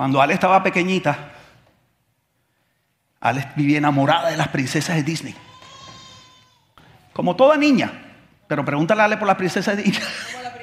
[0.00, 1.14] Cuando Ale estaba pequeñita,
[3.20, 5.34] Ale vivía enamorada de las princesas de Disney.
[7.12, 7.92] Como toda niña.
[8.48, 10.08] Pero pregúntale a Ale por las princesas de Disney.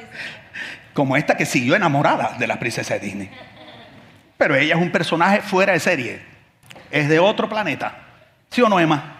[0.95, 3.31] Como esta que siguió enamorada de las princesas de Disney.
[4.39, 6.25] Pero ella es un personaje fuera de serie.
[6.89, 7.95] Es de otro planeta.
[8.49, 9.16] ¿Sí o no, Emma?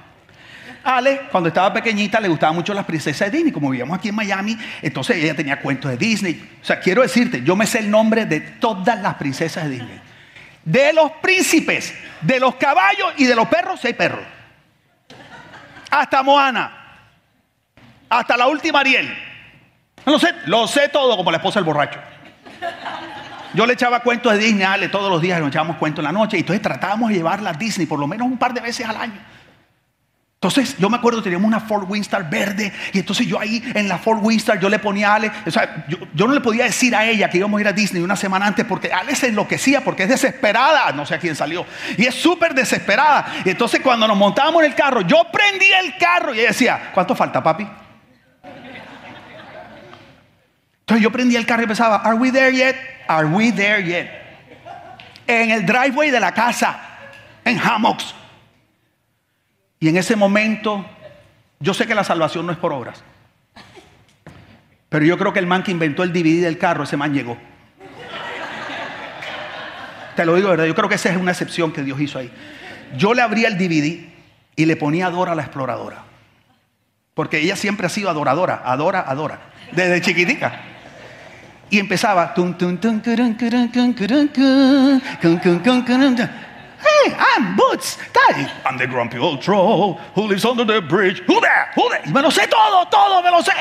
[0.88, 3.52] Ale, cuando estaba pequeñita, le gustaban mucho las princesas de Disney.
[3.52, 6.58] Como vivíamos aquí en Miami, entonces ella tenía cuentos de Disney.
[6.62, 10.08] O sea, quiero decirte, yo me sé el nombre de todas las princesas de Disney
[10.68, 14.26] de los príncipes, de los caballos y de los perros, seis perros.
[15.90, 17.00] Hasta Moana,
[18.10, 19.18] hasta la última Ariel.
[20.06, 22.00] Lo sé, lo sé todo como la esposa del borracho.
[23.54, 26.06] Yo le echaba cuentos de Disney a Ale todos los días, nos echábamos cuentos en
[26.06, 28.60] la noche y entonces tratábamos de llevarla a Disney por lo menos un par de
[28.60, 29.22] veces al año.
[30.38, 33.98] Entonces, yo me acuerdo, teníamos una Ford Winstar verde, y entonces yo ahí en la
[33.98, 37.06] Ford Winstar yo le ponía a Ale, o sea, yo, no le podía decir a
[37.06, 40.04] ella que íbamos a ir a Disney una semana antes porque Ale se enloquecía, porque
[40.04, 41.66] es desesperada, no sé a quién salió,
[41.98, 43.26] y es súper desesperada.
[43.46, 46.92] Y entonces, cuando nos montábamos en el carro, yo prendía el carro y ella decía,
[46.94, 47.68] ¿cuánto falta, papi?
[50.82, 52.76] Entonces yo prendía el carro y pensaba, ¿Are we there yet?
[53.08, 54.08] ¿Are we there yet?
[55.26, 56.80] En el driveway de la casa,
[57.44, 58.14] en hammocks
[59.80, 60.86] y en ese momento,
[61.60, 63.04] yo sé que la salvación no es por obras.
[64.90, 67.38] Pero yo creo que el man que inventó el DVD del carro, ese man llegó.
[70.16, 70.66] Te lo digo, ¿verdad?
[70.66, 72.32] Yo creo que esa es una excepción que Dios hizo ahí.
[72.98, 74.08] Yo le abría el DVD
[74.56, 76.04] y le ponía Adora a la exploradora.
[77.14, 79.52] Porque ella siempre ha sido adoradora, adora, adora.
[79.72, 80.62] Desde chiquitica.
[81.70, 82.34] Y empezaba.
[86.88, 87.98] Hey, I'm Boots.
[88.14, 88.48] Daddy.
[88.66, 91.20] I'm the grumpy old troll who lives under the bridge.
[91.28, 91.72] Who there?
[91.76, 92.02] Who there?
[92.14, 93.54] me lo sé todo, todo me lo sé.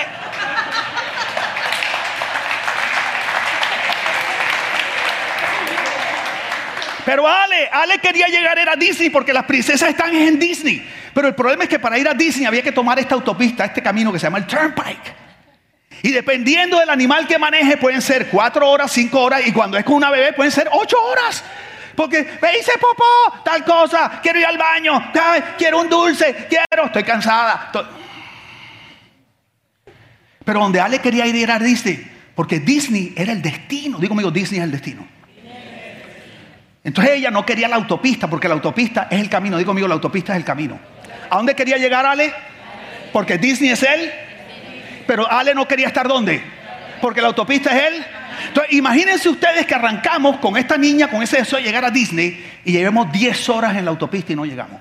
[7.05, 10.85] Pero Ale, Ale quería llegar a Disney porque las princesas están en Disney.
[11.15, 13.81] Pero el problema es que para ir a Disney había que tomar esta autopista, este
[13.81, 15.15] camino que se llama el Turnpike.
[16.03, 19.85] Y dependiendo del animal que maneje, pueden ser cuatro horas, cinco horas, y cuando es
[19.85, 21.45] con una bebé, pueden ser ocho horas.
[21.97, 25.11] Porque me hice popó, tal cosa, quiero ir al baño,
[25.57, 27.73] quiero un dulce, quiero, estoy cansada.
[30.45, 33.99] Pero donde Ale quería ir era Disney, porque Disney era el destino.
[33.99, 35.09] Digo, amigo, Disney es el destino.
[36.85, 39.59] Entonces ella no quería la autopista, porque la autopista es el camino.
[39.59, 40.79] Digo, amigo, la autopista es el camino.
[41.31, 42.33] ¿A dónde quería llegar Ale?
[43.13, 44.13] Porque Disney es él.
[45.07, 46.43] Pero Ale no quería estar dónde?
[47.01, 48.07] Porque la autopista es él.
[48.49, 52.61] Entonces, imagínense ustedes que arrancamos con esta niña, con ese deseo de llegar a Disney,
[52.65, 54.81] y llevemos 10 horas en la autopista y no llegamos.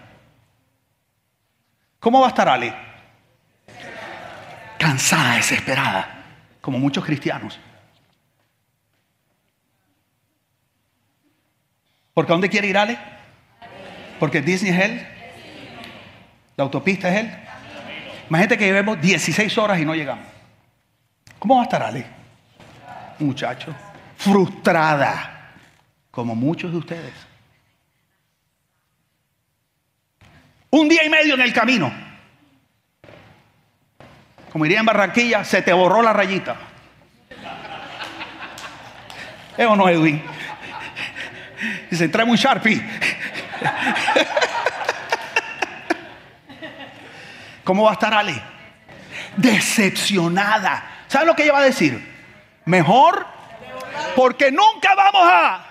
[2.00, 2.74] ¿Cómo va a estar Ale?
[4.78, 6.24] Cansada, desesperada,
[6.62, 7.60] como muchos cristianos.
[12.14, 12.98] ¿Porque a dónde quiere ir Ale?
[14.20, 15.08] Porque Disney es él.
[16.56, 17.32] La autopista es él.
[18.30, 20.26] Imagínate que llevemos 16 horas y no llegamos.
[21.40, 22.06] ¿Cómo va a estar Ale?
[23.20, 23.74] Muchacho,
[24.18, 25.54] frustrada,
[26.12, 27.14] como muchos de ustedes.
[30.70, 31.92] Un día y medio en el camino.
[34.52, 36.56] Como iría en Barranquilla, se te borró la rayita.
[39.58, 40.22] ¿Eh o no, Edwin?
[41.90, 42.84] Dice, trae un Sharpie.
[47.64, 48.42] ¿Cómo va a estar Ale?
[49.38, 51.04] Decepcionada.
[51.08, 52.15] ¿Sabe lo que ella va a decir?
[52.66, 53.26] Mejor
[54.16, 55.66] porque nunca vamos a...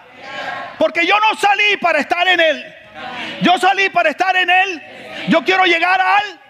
[0.78, 2.74] Porque yo no salí para estar en Él.
[3.42, 4.82] Yo salí para estar en Él.
[5.28, 6.40] Yo quiero llegar al...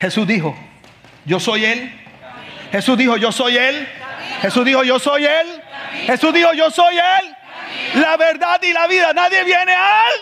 [0.00, 0.56] Jesús dijo,
[1.26, 2.00] yo soy Él.
[2.72, 3.88] Jesús dijo, yo soy Él.
[4.40, 5.62] Jesús dijo, yo soy Él.
[6.06, 7.36] Jesús dijo, yo soy Él.
[7.94, 9.12] La verdad y la vida.
[9.12, 10.20] Nadie viene a Él.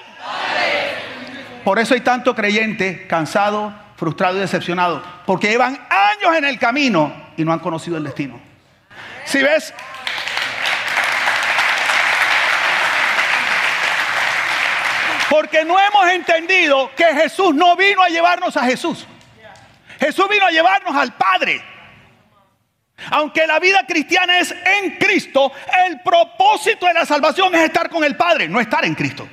[1.64, 5.02] Por eso hay tanto creyente cansado, frustrado y decepcionado.
[5.26, 8.40] Porque llevan años en el camino y no han conocido el destino.
[9.24, 9.74] Si ves,
[15.28, 19.06] Porque no hemos entendido que Jesús no vino a llevarnos a Jesús.
[20.00, 21.62] Jesús vino a llevarnos al Padre.
[23.10, 25.52] Aunque la vida cristiana es en Cristo,
[25.86, 29.28] el propósito de la salvación es estar con el Padre, no estar en Cristo.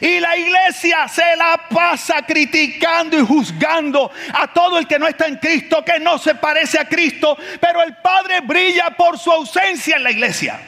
[0.00, 5.26] Y la iglesia se la pasa criticando y juzgando a todo el que no está
[5.26, 9.96] en Cristo, que no se parece a Cristo, pero el Padre brilla por su ausencia
[9.96, 10.60] en la iglesia.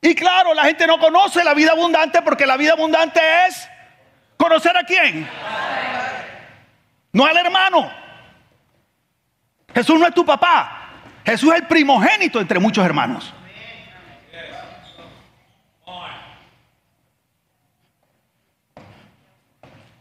[0.00, 3.68] Y claro, la gente no conoce la vida abundante porque la vida abundante es
[4.36, 5.28] conocer a quién.
[7.12, 7.90] No al hermano.
[9.74, 10.90] Jesús no es tu papá.
[11.24, 13.34] Jesús es el primogénito entre muchos hermanos.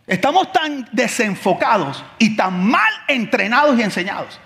[0.08, 4.40] Estamos tan desenfocados y tan mal entrenados y enseñados.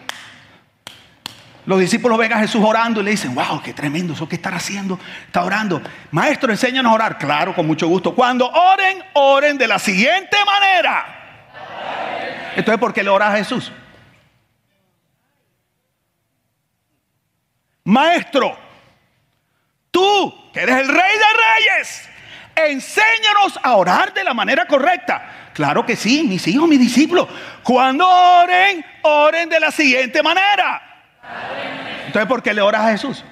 [1.65, 4.53] Los discípulos ven a Jesús orando y le dicen, wow, qué tremendo, eso que estar
[4.53, 5.81] haciendo, está orando.
[6.11, 7.17] Maestro, enséñanos a orar.
[7.17, 8.15] Claro, con mucho gusto.
[8.15, 11.19] Cuando oren, oren de la siguiente manera.
[12.55, 13.71] Entonces, ¿por qué le oras a Jesús?
[17.83, 18.57] Maestro,
[19.91, 22.09] tú, que eres el rey de reyes,
[22.67, 25.51] enséñanos a orar de la manera correcta.
[25.53, 27.27] Claro que sí, mis hijos, mis discípulos.
[27.63, 30.81] Cuando oren, oren de la siguiente manera.
[32.05, 33.23] Entonces, ¿por qué le oras a Jesús?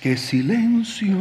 [0.00, 1.16] Qué silencio.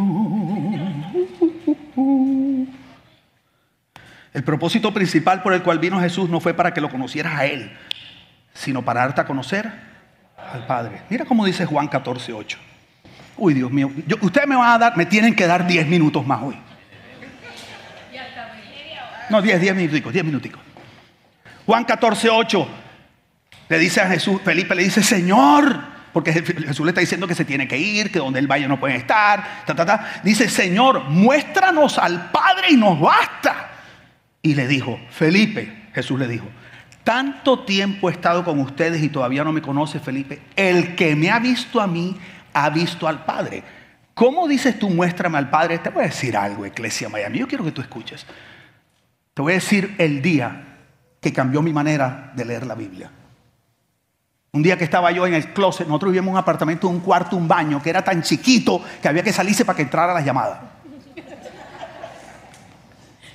[4.36, 7.46] El propósito principal por el cual vino Jesús no fue para que lo conocieras a
[7.46, 7.72] Él,
[8.56, 9.72] sino para darte a conocer
[10.52, 11.04] al Padre.
[11.10, 12.58] Mira cómo dice Juan 14, 8.
[13.38, 13.92] Uy, Dios mío,
[14.22, 16.58] ustedes me van a dar, me tienen que dar 10 minutos más hoy.
[19.30, 20.62] No, 10, 10 minuticos, 10 minuticos.
[21.66, 22.68] Juan 14, 8
[23.68, 25.80] le dice a Jesús, Felipe le dice, Señor,
[26.14, 28.80] porque Jesús le está diciendo que se tiene que ir, que donde él vaya no
[28.80, 30.22] puede estar, ta, ta, ta.
[30.24, 33.72] Dice, Señor, muéstranos al Padre y nos basta.
[34.42, 36.46] Y le dijo, Felipe, Jesús le dijo,
[37.06, 40.42] tanto tiempo he estado con ustedes y todavía no me conoce, Felipe.
[40.56, 42.18] El que me ha visto a mí,
[42.52, 43.64] ha visto al Padre.
[44.16, 45.78] ¿Cómo dices tú, muéstrame al Padre?
[45.78, 47.38] Te voy a decir algo, Iglesia Miami.
[47.38, 48.26] Yo quiero que tú escuches.
[49.36, 50.80] Te voy a decir el día
[51.22, 53.12] que cambió mi manera de leer la Biblia.
[54.54, 57.36] Un día que estaba yo en el closet, nosotros vivíamos en un apartamento, un cuarto,
[57.36, 60.72] un baño, que era tan chiquito que había que salirse para que entrara la llamada.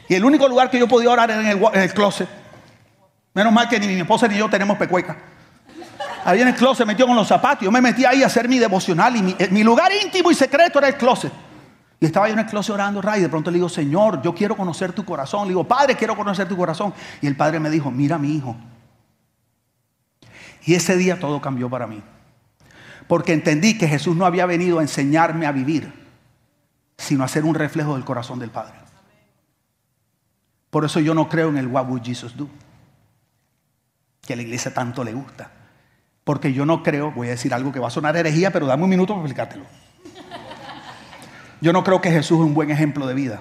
[0.09, 2.40] Y el único lugar que yo podía orar era en el, en el closet.
[3.35, 5.17] Menos mal que ni mi esposa ni yo tenemos pecueca.
[6.25, 7.65] Ahí en el closet metió con los zapatos.
[7.65, 10.79] Yo me metí ahí a hacer mi devocional y eh, mi, lugar íntimo y secreto
[10.79, 11.33] era el closet.
[12.01, 14.35] Y estaba yo en el closet orando, Ray, y de pronto le digo, Señor, yo
[14.35, 15.43] quiero conocer tu corazón.
[15.45, 16.93] Le digo, Padre, quiero conocer tu corazón.
[17.21, 18.57] Y el Padre me dijo, mira mi hijo.
[20.65, 22.03] Y ese día todo cambió para mí.
[23.07, 25.93] Porque entendí que Jesús no había venido a enseñarme a vivir,
[26.97, 28.75] sino a ser un reflejo del corazón del Padre.
[30.71, 32.49] Por eso yo no creo en el What would Jesus do
[34.21, 35.51] que a la iglesia tanto le gusta.
[36.25, 38.85] Porque yo no creo, voy a decir algo que va a sonar herejía, pero dame
[38.85, 39.65] un minuto para explicártelo.
[41.61, 43.41] Yo no creo que Jesús es un buen ejemplo de vida.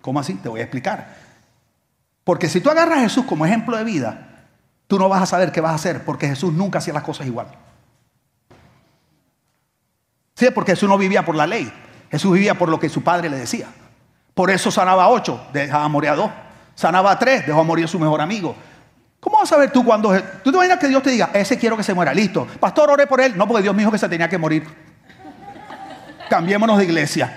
[0.00, 0.34] ¿Cómo así?
[0.34, 1.16] Te voy a explicar.
[2.24, 4.46] Porque si tú agarras a Jesús como ejemplo de vida,
[4.86, 7.26] tú no vas a saber qué vas a hacer, porque Jesús nunca hacía las cosas
[7.26, 7.48] igual.
[10.34, 11.72] Sí, porque Jesús no vivía por la ley,
[12.10, 13.68] Jesús vivía por lo que su padre le decía.
[14.34, 16.30] Por eso sanaba a ocho, dejaba morir a dos.
[16.76, 18.54] Sanaba a tres, dejó morir a su mejor amigo.
[19.18, 20.12] ¿Cómo vas a saber tú cuando...
[20.44, 22.46] Tú te imaginas que Dios te diga, ese quiero que se muera, listo.
[22.60, 23.36] Pastor, oré por él.
[23.36, 24.64] No, porque Dios me dijo que se tenía que morir.
[26.28, 27.36] Cambiémonos de iglesia.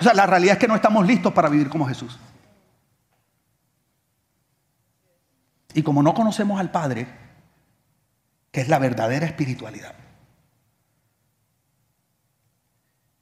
[0.00, 2.18] O sea, la realidad es que no estamos listos para vivir como Jesús.
[5.72, 7.06] Y como no conocemos al Padre,
[8.50, 9.94] que es la verdadera espiritualidad,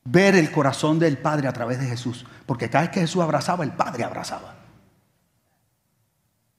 [0.06, 3.64] ver el corazón del Padre a través de Jesús, porque cada vez que Jesús abrazaba,
[3.64, 4.54] el Padre abrazaba.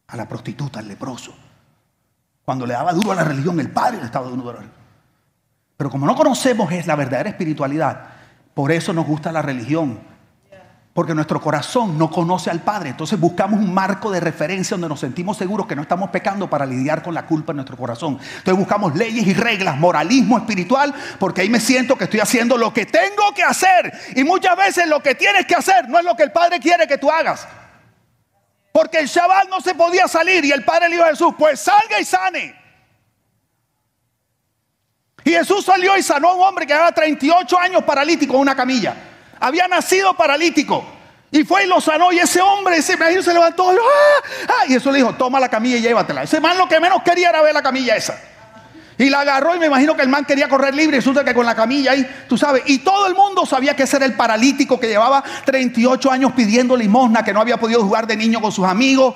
[0.07, 1.33] A la prostituta, al leproso.
[2.45, 4.77] Cuando le daba duro a la religión, el Padre le estaba duro la religión.
[5.75, 8.07] Pero como no conocemos es la verdadera espiritualidad,
[8.53, 9.99] por eso nos gusta la religión,
[10.97, 12.89] porque nuestro corazón no conoce al Padre.
[12.89, 16.65] Entonces buscamos un marco de referencia donde nos sentimos seguros que no estamos pecando para
[16.65, 18.17] lidiar con la culpa en nuestro corazón.
[18.19, 22.73] Entonces buscamos leyes y reglas, moralismo espiritual, porque ahí me siento que estoy haciendo lo
[22.73, 23.93] que tengo que hacer.
[24.15, 26.87] Y muchas veces lo que tienes que hacer no es lo que el Padre quiere
[26.87, 27.47] que tú hagas.
[28.71, 31.59] Porque el Shabbat no se podía salir y el Padre le dijo a Jesús, pues
[31.59, 32.55] salga y sane.
[35.23, 38.55] Y Jesús salió y sanó a un hombre que era 38 años paralítico en una
[38.55, 39.06] camilla.
[39.39, 40.85] Había nacido paralítico.
[41.31, 42.11] Y fue y lo sanó.
[42.11, 43.69] Y ese hombre, ese imagino, se levantó.
[43.69, 44.27] ¡ah!
[44.47, 44.65] ¡Ah!
[44.67, 46.23] Y eso le dijo: Toma la camilla y llévatela.
[46.23, 48.17] Ese man lo que menos quería era ver la camilla esa.
[48.99, 50.97] Y la agarró y me imagino que el man quería correr libre.
[50.97, 52.63] Y resulta que con la camilla ahí, tú sabes.
[52.65, 56.75] Y todo el mundo sabía que ese era el paralítico que llevaba 38 años pidiendo
[56.75, 59.13] limosna, que no había podido jugar de niño con sus amigos.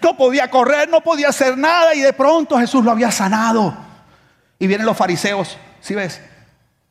[0.00, 1.94] No podía correr, no podía hacer nada.
[1.94, 3.74] Y de pronto Jesús lo había sanado.
[4.58, 5.56] Y vienen los fariseos.
[5.80, 6.20] ¿Sí ves?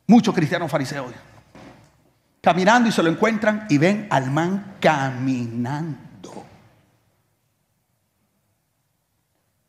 [0.06, 1.12] Muchos cristianos fariseos
[2.44, 6.44] caminando y se lo encuentran y ven al man caminando.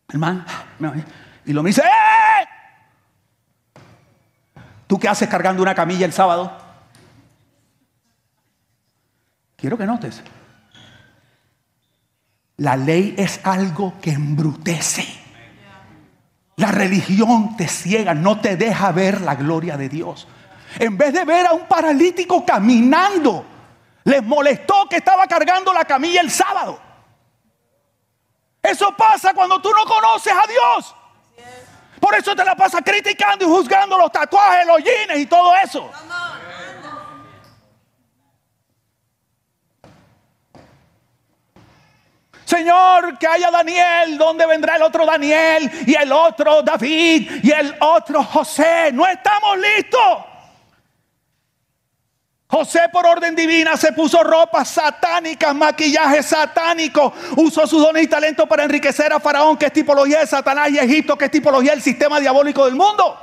[0.09, 0.45] El man,
[1.45, 2.45] y lo me dice, ¡Eh!
[4.88, 6.55] ¿Tú qué haces cargando una camilla el sábado?
[9.55, 10.21] Quiero que notes.
[12.57, 15.05] La ley es algo que embrutece.
[16.57, 20.28] La religión te ciega, no te deja ver la gloria de Dios
[20.80, 23.45] en vez de ver a un paralítico caminando,
[24.03, 26.80] les molestó que estaba cargando la camilla el sábado.
[28.61, 30.95] Eso pasa cuando tú no conoces a Dios.
[31.99, 35.89] Por eso te la pasa criticando y juzgando los tatuajes, los jeans y todo eso.
[42.45, 45.69] Señor, que haya Daniel, ¿dónde vendrá el otro Daniel?
[45.88, 48.91] Y el otro David y el otro José.
[48.93, 50.35] No estamos listos.
[52.56, 58.47] José por orden divina se puso ropas satánicas, maquillaje satánico, usó sus dones y talentos
[58.47, 61.82] para enriquecer a Faraón, que es tipología de Satanás, y Egipto, que es tipología del
[61.82, 63.20] sistema diabólico del mundo.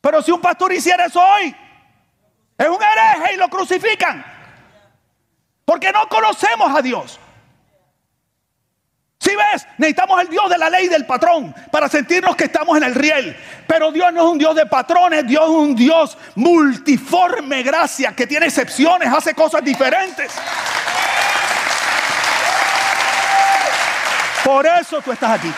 [0.00, 1.52] Pero si un pastor hiciera eso hoy,
[2.56, 4.24] es un hereje y lo crucifican.
[5.64, 7.18] Porque no conocemos a Dios.
[9.56, 12.94] Ves, necesitamos el Dios de la ley del patrón para sentirnos que estamos en el
[12.94, 13.36] riel.
[13.66, 18.26] Pero Dios no es un Dios de patrones, Dios es un Dios multiforme, gracia, que
[18.26, 20.30] tiene excepciones, hace cosas diferentes.
[24.44, 25.52] Por eso tú estás aquí.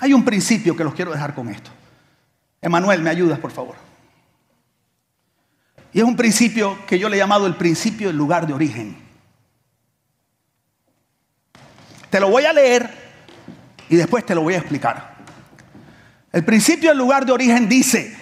[0.00, 1.70] Hay un principio que los quiero dejar con esto.
[2.60, 3.87] Emanuel, ¿me ayudas, por favor?
[5.92, 8.96] Y es un principio que yo le he llamado el principio del lugar de origen.
[12.10, 12.90] Te lo voy a leer
[13.88, 15.16] y después te lo voy a explicar.
[16.32, 18.16] El principio del lugar de origen dice,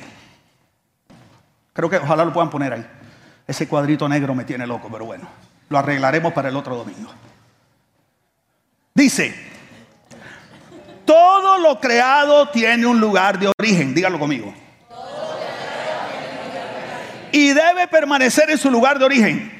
[1.72, 2.86] creo que ojalá lo puedan poner ahí.
[3.46, 5.28] Ese cuadrito negro me tiene loco, pero bueno,
[5.68, 7.12] lo arreglaremos para el otro domingo.
[8.94, 9.34] Dice,
[11.04, 14.65] todo lo creado tiene un lugar de origen, dígalo conmigo
[17.36, 19.52] y debe permanecer en su lugar de origen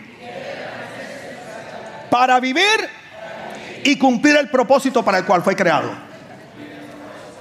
[2.08, 2.64] para vivir
[3.84, 5.90] y cumplir el propósito para el cual fue creado.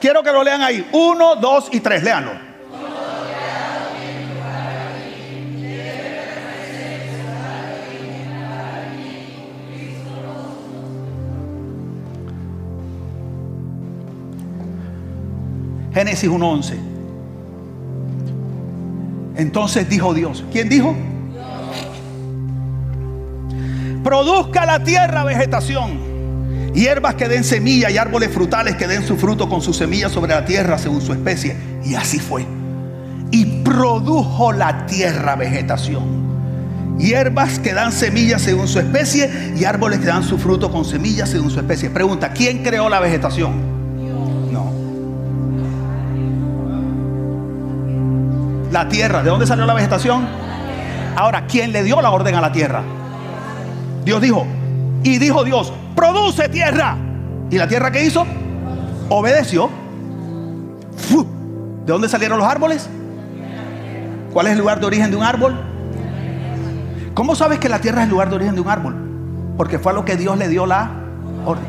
[0.02, 0.86] Quiero que lo lean ahí.
[0.92, 2.04] Uno, dos y tres.
[2.04, 2.34] Léanlo.
[15.94, 16.95] Génesis 1.11.
[19.38, 20.44] Entonces dijo Dios.
[20.52, 20.96] ¿Quién dijo?
[24.04, 26.16] Produzca la tierra vegetación
[26.76, 30.34] Hierbas que den semilla y árboles frutales que den su fruto con su semilla sobre
[30.34, 31.56] la tierra según su especie.
[31.86, 32.46] Y así fue.
[33.32, 36.26] Y produjo la tierra vegetación.
[37.00, 41.30] Hierbas que dan semillas según su especie y árboles que dan su fruto con semillas
[41.30, 41.90] según su especie.
[41.90, 43.75] Pregunta, ¿quién creó la vegetación?
[48.76, 50.28] La tierra, ¿de dónde salió la vegetación?
[51.16, 52.84] Ahora, ¿quién le dio la orden a la tierra?
[54.04, 54.46] Dios dijo,
[55.02, 56.98] y dijo Dios, produce tierra.
[57.50, 58.28] ¿Y la tierra qué hizo?
[59.08, 59.70] Obedeció.
[61.86, 62.90] ¿De dónde salieron los árboles?
[64.34, 65.58] ¿Cuál es el lugar de origen de un árbol?
[67.14, 68.94] ¿Cómo sabes que la tierra es el lugar de origen de un árbol?
[69.56, 70.92] Porque fue a lo que Dios le dio la
[71.46, 71.64] orden.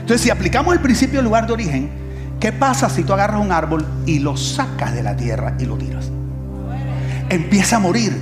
[0.00, 1.90] Entonces, si aplicamos el principio del lugar de origen,
[2.40, 5.76] ¿qué pasa si tú agarras un árbol y lo sacas de la tierra y lo
[5.76, 6.10] tiras?
[7.28, 8.16] Empieza a morir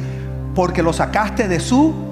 [0.54, 2.06] porque lo sacaste de su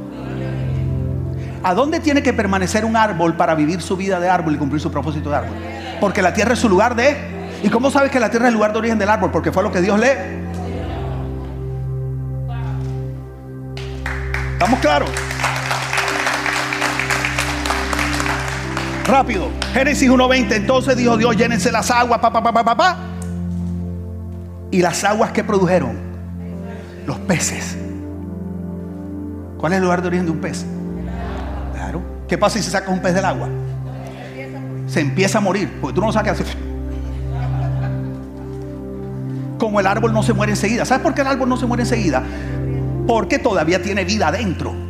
[1.65, 4.83] ¿A dónde tiene que permanecer un árbol para vivir su vida de árbol y cumplir
[4.83, 5.57] su propósito de árbol?
[5.99, 7.17] Porque la tierra es su lugar de...
[7.63, 9.31] ¿Y cómo sabes que la tierra es el lugar de origen del árbol?
[9.31, 10.45] Porque fue lo que Dios le...
[14.53, 15.09] ¿Estamos claros?
[19.07, 19.49] Rápido.
[19.73, 20.53] Génesis 1.20.
[20.53, 22.97] Entonces dijo Dios, llénense las aguas, pa, pa, pa, pa, pa.
[24.71, 25.97] Y las aguas que produjeron,
[27.07, 27.77] los peces.
[29.59, 30.65] ¿Cuál es el lugar de origen de un pez?
[32.29, 33.49] ¿Qué pasa si se saca un pez del agua?
[34.87, 36.53] Se empieza a morir, porque tú no lo sacas así.
[39.59, 40.85] Como el árbol no se muere enseguida.
[40.85, 42.23] ¿Sabes por qué el árbol no se muere enseguida?
[43.07, 44.84] Porque todavía tiene vida adentro.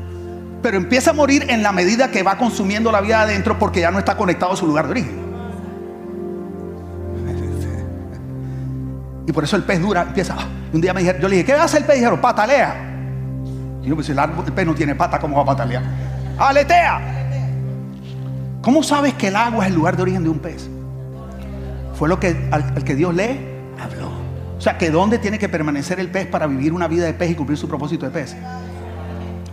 [0.65, 3.91] Pero empieza a morir en la medida que va consumiendo la vida adentro porque ya
[3.91, 5.21] no está conectado a su lugar de origen.
[9.27, 10.37] Y por eso el pez dura, empieza.
[10.73, 11.97] Un día me dijeron, yo le dije, ¿qué hace el pez?
[11.97, 12.77] Dijeron, patalea.
[13.83, 15.83] Y yo, pues el, árbol, el pez no tiene pata, ¿cómo va a patalear?
[16.39, 16.99] Aletea.
[18.62, 20.71] ¿Cómo sabes que el agua es el lugar de origen de un pez?
[21.93, 23.39] Fue lo que al, que Dios le
[23.79, 24.09] habló.
[24.57, 27.33] O sea, que dónde tiene que permanecer el pez para vivir una vida de pez
[27.33, 28.35] y cumplir su propósito de pez.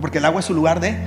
[0.02, 0.97] Porque el agua es su lugar de.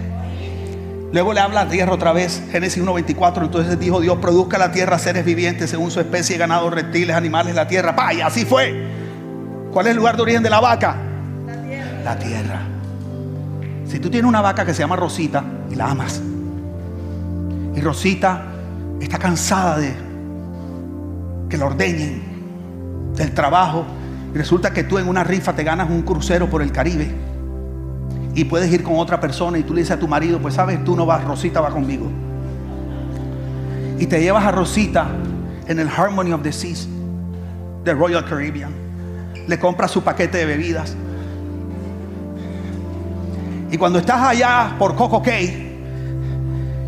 [1.13, 3.43] Luego le habla a tierra otra vez, Génesis 1.24.
[3.43, 7.69] Entonces dijo Dios: produzca la tierra seres vivientes según su especie, ganado, reptiles, animales, la
[7.69, 7.95] tierra.
[7.95, 8.11] ¡Pah!
[8.25, 8.89] Así fue.
[9.73, 10.97] ¿Cuál es el lugar de origen de la vaca?
[11.47, 12.03] La tierra.
[12.05, 12.61] La tierra.
[13.87, 16.23] Si tú tienes una vaca que se llama Rosita y la amas,
[17.75, 18.47] y Rosita
[19.01, 19.93] está cansada de
[21.49, 22.35] que la ordeñen
[23.17, 23.85] del trabajo.
[24.35, 27.15] Y resulta que tú en una rifa te ganas un crucero por el Caribe.
[28.35, 30.83] Y puedes ir con otra persona y tú le dices a tu marido, pues sabes,
[30.85, 32.11] tú no vas, Rosita va conmigo.
[33.99, 35.07] Y te llevas a Rosita
[35.67, 36.89] en el Harmony of the Seas
[37.85, 38.73] de Royal Caribbean.
[39.47, 40.97] Le compras su paquete de bebidas.
[43.71, 45.65] Y cuando estás allá por Coco Cay,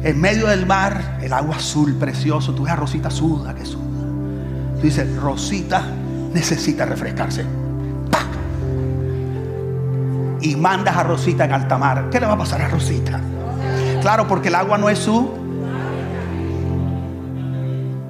[0.02, 2.54] en medio del mar, el agua azul, precioso.
[2.54, 3.82] Tú ves a Rosita suda, que suda.
[4.76, 5.82] Tú dices, Rosita
[6.32, 7.44] necesita refrescarse.
[10.46, 12.08] Y mandas a Rosita en alta mar.
[12.10, 13.20] ¿Qué le va a pasar a Rosita?
[14.00, 15.28] Claro, porque el agua no es su.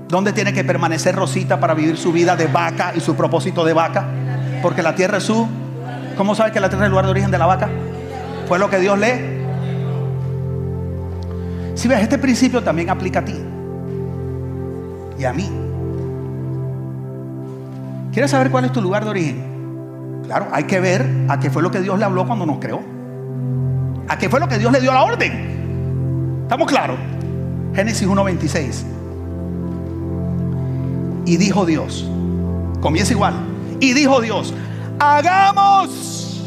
[0.09, 3.73] ¿Dónde tiene que permanecer Rosita para vivir su vida de vaca y su propósito de
[3.73, 4.05] vaca?
[4.63, 5.49] Porque la tierra es su.
[6.17, 7.69] ¿Cómo sabes que la tierra es el lugar de origen de la vaca?
[8.47, 9.37] Fue lo que Dios le
[11.77, 13.35] si ves, este principio también aplica a ti
[15.19, 15.49] y a mí.
[18.13, 19.56] ¿Quieres saber cuál es tu lugar de origen?
[20.27, 22.83] Claro, hay que ver a qué fue lo que Dios le habló cuando nos creó.
[24.09, 26.43] A qué fue lo que Dios le dio la orden.
[26.43, 26.99] ¿Estamos claros?
[27.75, 28.85] Génesis 1.26.
[31.27, 32.09] Y dijo Dios,
[32.81, 33.35] comienza igual.
[33.81, 34.55] Y dijo Dios,
[34.99, 36.45] hagamos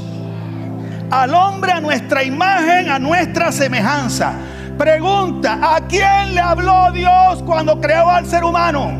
[1.12, 4.34] al hombre a nuestra imagen, a nuestra semejanza
[4.80, 8.94] Pregunta, ¿a quién le habló Dios cuando creó al ser humano?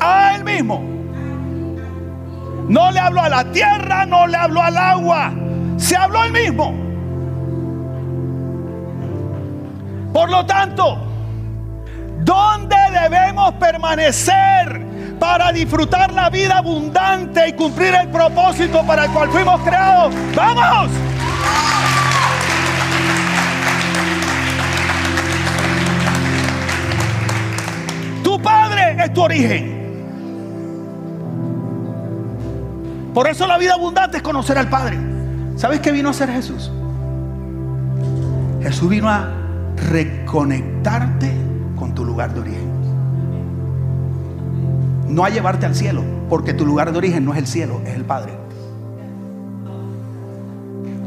[0.00, 0.95] A él mismo.
[2.68, 5.32] No le habló a la tierra, no le habló al agua.
[5.76, 6.74] Se habló él mismo.
[10.12, 10.98] Por lo tanto,
[12.24, 14.84] ¿dónde debemos permanecer
[15.18, 20.14] para disfrutar la vida abundante y cumplir el propósito para el cual fuimos creados?
[20.34, 20.90] ¡Vamos!
[28.46, 29.75] Padre es tu origen.
[33.16, 34.98] Por eso la vida abundante es conocer al Padre.
[35.56, 36.70] ¿Sabes qué vino a hacer Jesús?
[38.62, 39.30] Jesús vino a
[39.90, 41.32] reconectarte
[41.76, 42.70] con tu lugar de origen.
[45.08, 47.94] No a llevarte al cielo, porque tu lugar de origen no es el cielo, es
[47.94, 48.34] el Padre.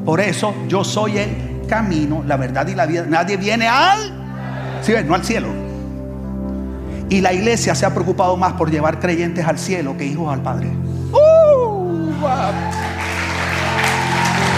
[0.03, 3.05] Por eso yo soy el camino, la verdad y la vida.
[3.07, 3.99] Nadie viene al
[4.82, 5.05] ¿Sí ves?
[5.05, 5.49] No al cielo.
[7.07, 10.41] Y la iglesia se ha preocupado más por llevar creyentes al cielo que hijos al
[10.41, 10.72] Padre.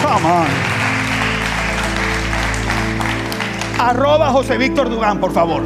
[0.01, 0.47] Come on.
[3.79, 5.61] Arroba José Víctor Dugán, por favor.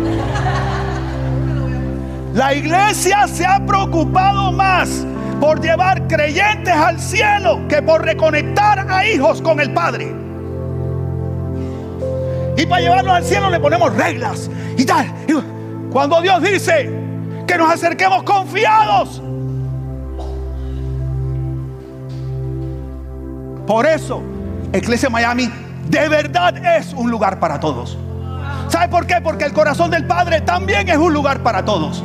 [2.33, 5.05] La iglesia se ha preocupado más
[5.39, 10.13] por llevar creyentes al cielo que por reconectar a hijos con el Padre.
[12.57, 15.07] Y para llevarlos al cielo le ponemos reglas y tal.
[15.91, 16.89] Cuando Dios dice
[17.47, 19.21] que nos acerquemos confiados.
[23.67, 24.21] Por eso,
[24.73, 25.49] Iglesia Miami
[25.89, 27.97] de verdad es un lugar para todos.
[28.67, 29.21] ¿Sabe por qué?
[29.21, 32.03] Porque el corazón del Padre también es un lugar para todos.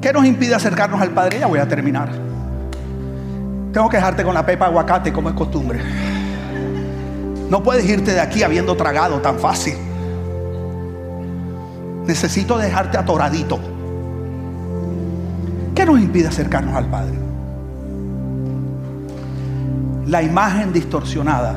[0.00, 1.38] ¿Qué nos impide acercarnos al Padre?
[1.38, 2.10] Ya voy a terminar.
[3.72, 5.80] Tengo que dejarte con la pepa aguacate como es costumbre.
[7.48, 9.76] No puedes irte de aquí habiendo tragado tan fácil.
[12.04, 13.60] Necesito dejarte atoradito.
[15.92, 17.18] ¿Qué nos impide acercarnos al Padre?
[20.06, 21.54] La imagen distorsionada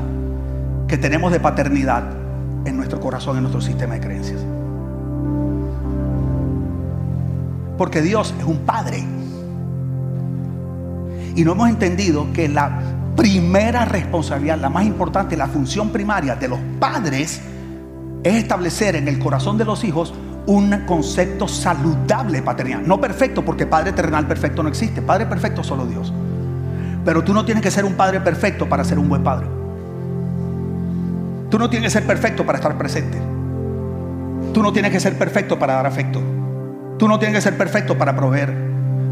[0.90, 2.04] que tenemos de paternidad
[2.66, 4.42] en nuestro corazón, en nuestro sistema de creencias.
[7.78, 9.06] Porque Dios es un padre.
[11.34, 12.82] Y no hemos entendido que la
[13.16, 17.40] primera responsabilidad, la más importante, la función primaria de los padres
[18.22, 20.14] es establecer en el corazón de los hijos
[20.48, 22.82] un concepto saludable de paternidad.
[22.82, 25.02] No perfecto, porque padre terrenal perfecto no existe.
[25.02, 26.14] Padre perfecto solo Dios.
[27.04, 29.48] Pero tú no tienes que ser un padre perfecto para ser un buen padre.
[31.50, 33.18] Tú no tienes que ser perfecto para estar presente.
[34.54, 36.22] Tú no tienes que ser perfecto para dar afecto.
[36.98, 38.54] Tú no tienes que ser perfecto para proveer.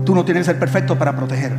[0.05, 1.53] Tú no tienes que ser perfecto para proteger.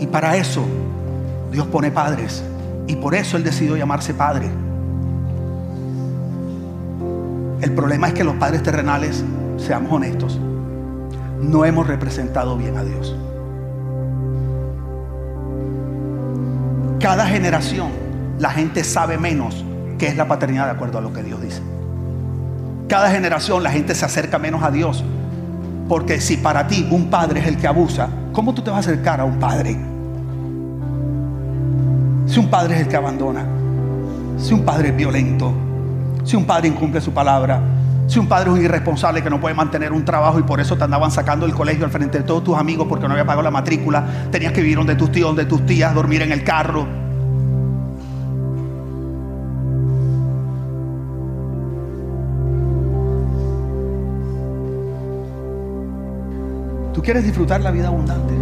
[0.00, 0.64] Y para eso
[1.50, 2.42] Dios pone padres.
[2.86, 4.50] Y por eso Él decidió llamarse Padre.
[7.62, 9.24] El problema es que los padres terrenales,
[9.56, 10.38] seamos honestos,
[11.40, 13.16] no hemos representado bien a Dios.
[17.00, 17.88] Cada generación
[18.38, 19.64] la gente sabe menos
[19.96, 21.62] qué es la paternidad de acuerdo a lo que Dios dice
[22.92, 25.02] cada generación la gente se acerca menos a Dios.
[25.88, 28.90] Porque si para ti un padre es el que abusa, ¿cómo tú te vas a
[28.90, 29.78] acercar a un padre?
[32.26, 33.46] Si un padre es el que abandona,
[34.36, 35.54] si un padre es violento,
[36.24, 37.60] si un padre incumple su palabra,
[38.06, 40.76] si un padre es un irresponsable que no puede mantener un trabajo y por eso
[40.76, 43.42] te andaban sacando del colegio al frente de todos tus amigos porque no había pagado
[43.42, 46.86] la matrícula, tenías que vivir donde tus tíos, donde tus tías, dormir en el carro,
[57.02, 58.32] Tú quieres disfrutar la vida abundante.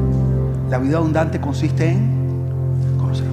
[0.68, 3.26] La vida abundante consiste en conocer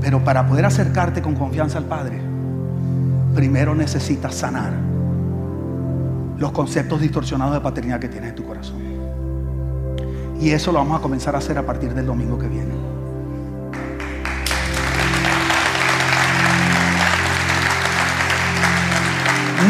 [0.00, 2.20] Pero para poder acercarte con confianza al Padre,
[3.38, 4.72] primero necesitas sanar
[6.38, 8.78] los conceptos distorsionados de paternidad que tienes en tu corazón.
[10.40, 12.74] Y eso lo vamos a comenzar a hacer a partir del domingo que viene.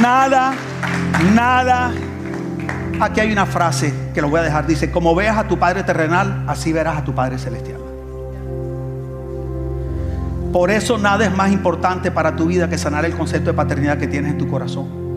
[0.01, 0.55] Nada,
[1.35, 1.93] nada
[3.01, 4.67] Aquí hay una frase que lo voy a dejar.
[4.67, 7.78] Dice, como veas a tu Padre terrenal, así verás a tu Padre celestial.
[10.53, 13.99] Por eso nada es más importante para tu vida que sanar el concepto de paternidad
[13.99, 15.09] que tienes en tu corazón.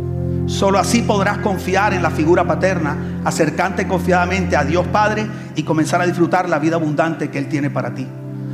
[0.48, 5.26] Solo así podrás confiar en la figura paterna, acercarte confiadamente a Dios Padre
[5.56, 8.06] y comenzar a disfrutar la vida abundante que Él tiene para ti.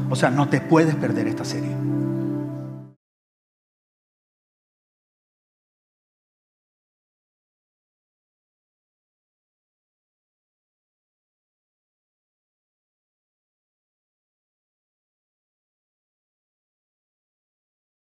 [0.09, 1.86] O sea, no te puedes perder esta serie.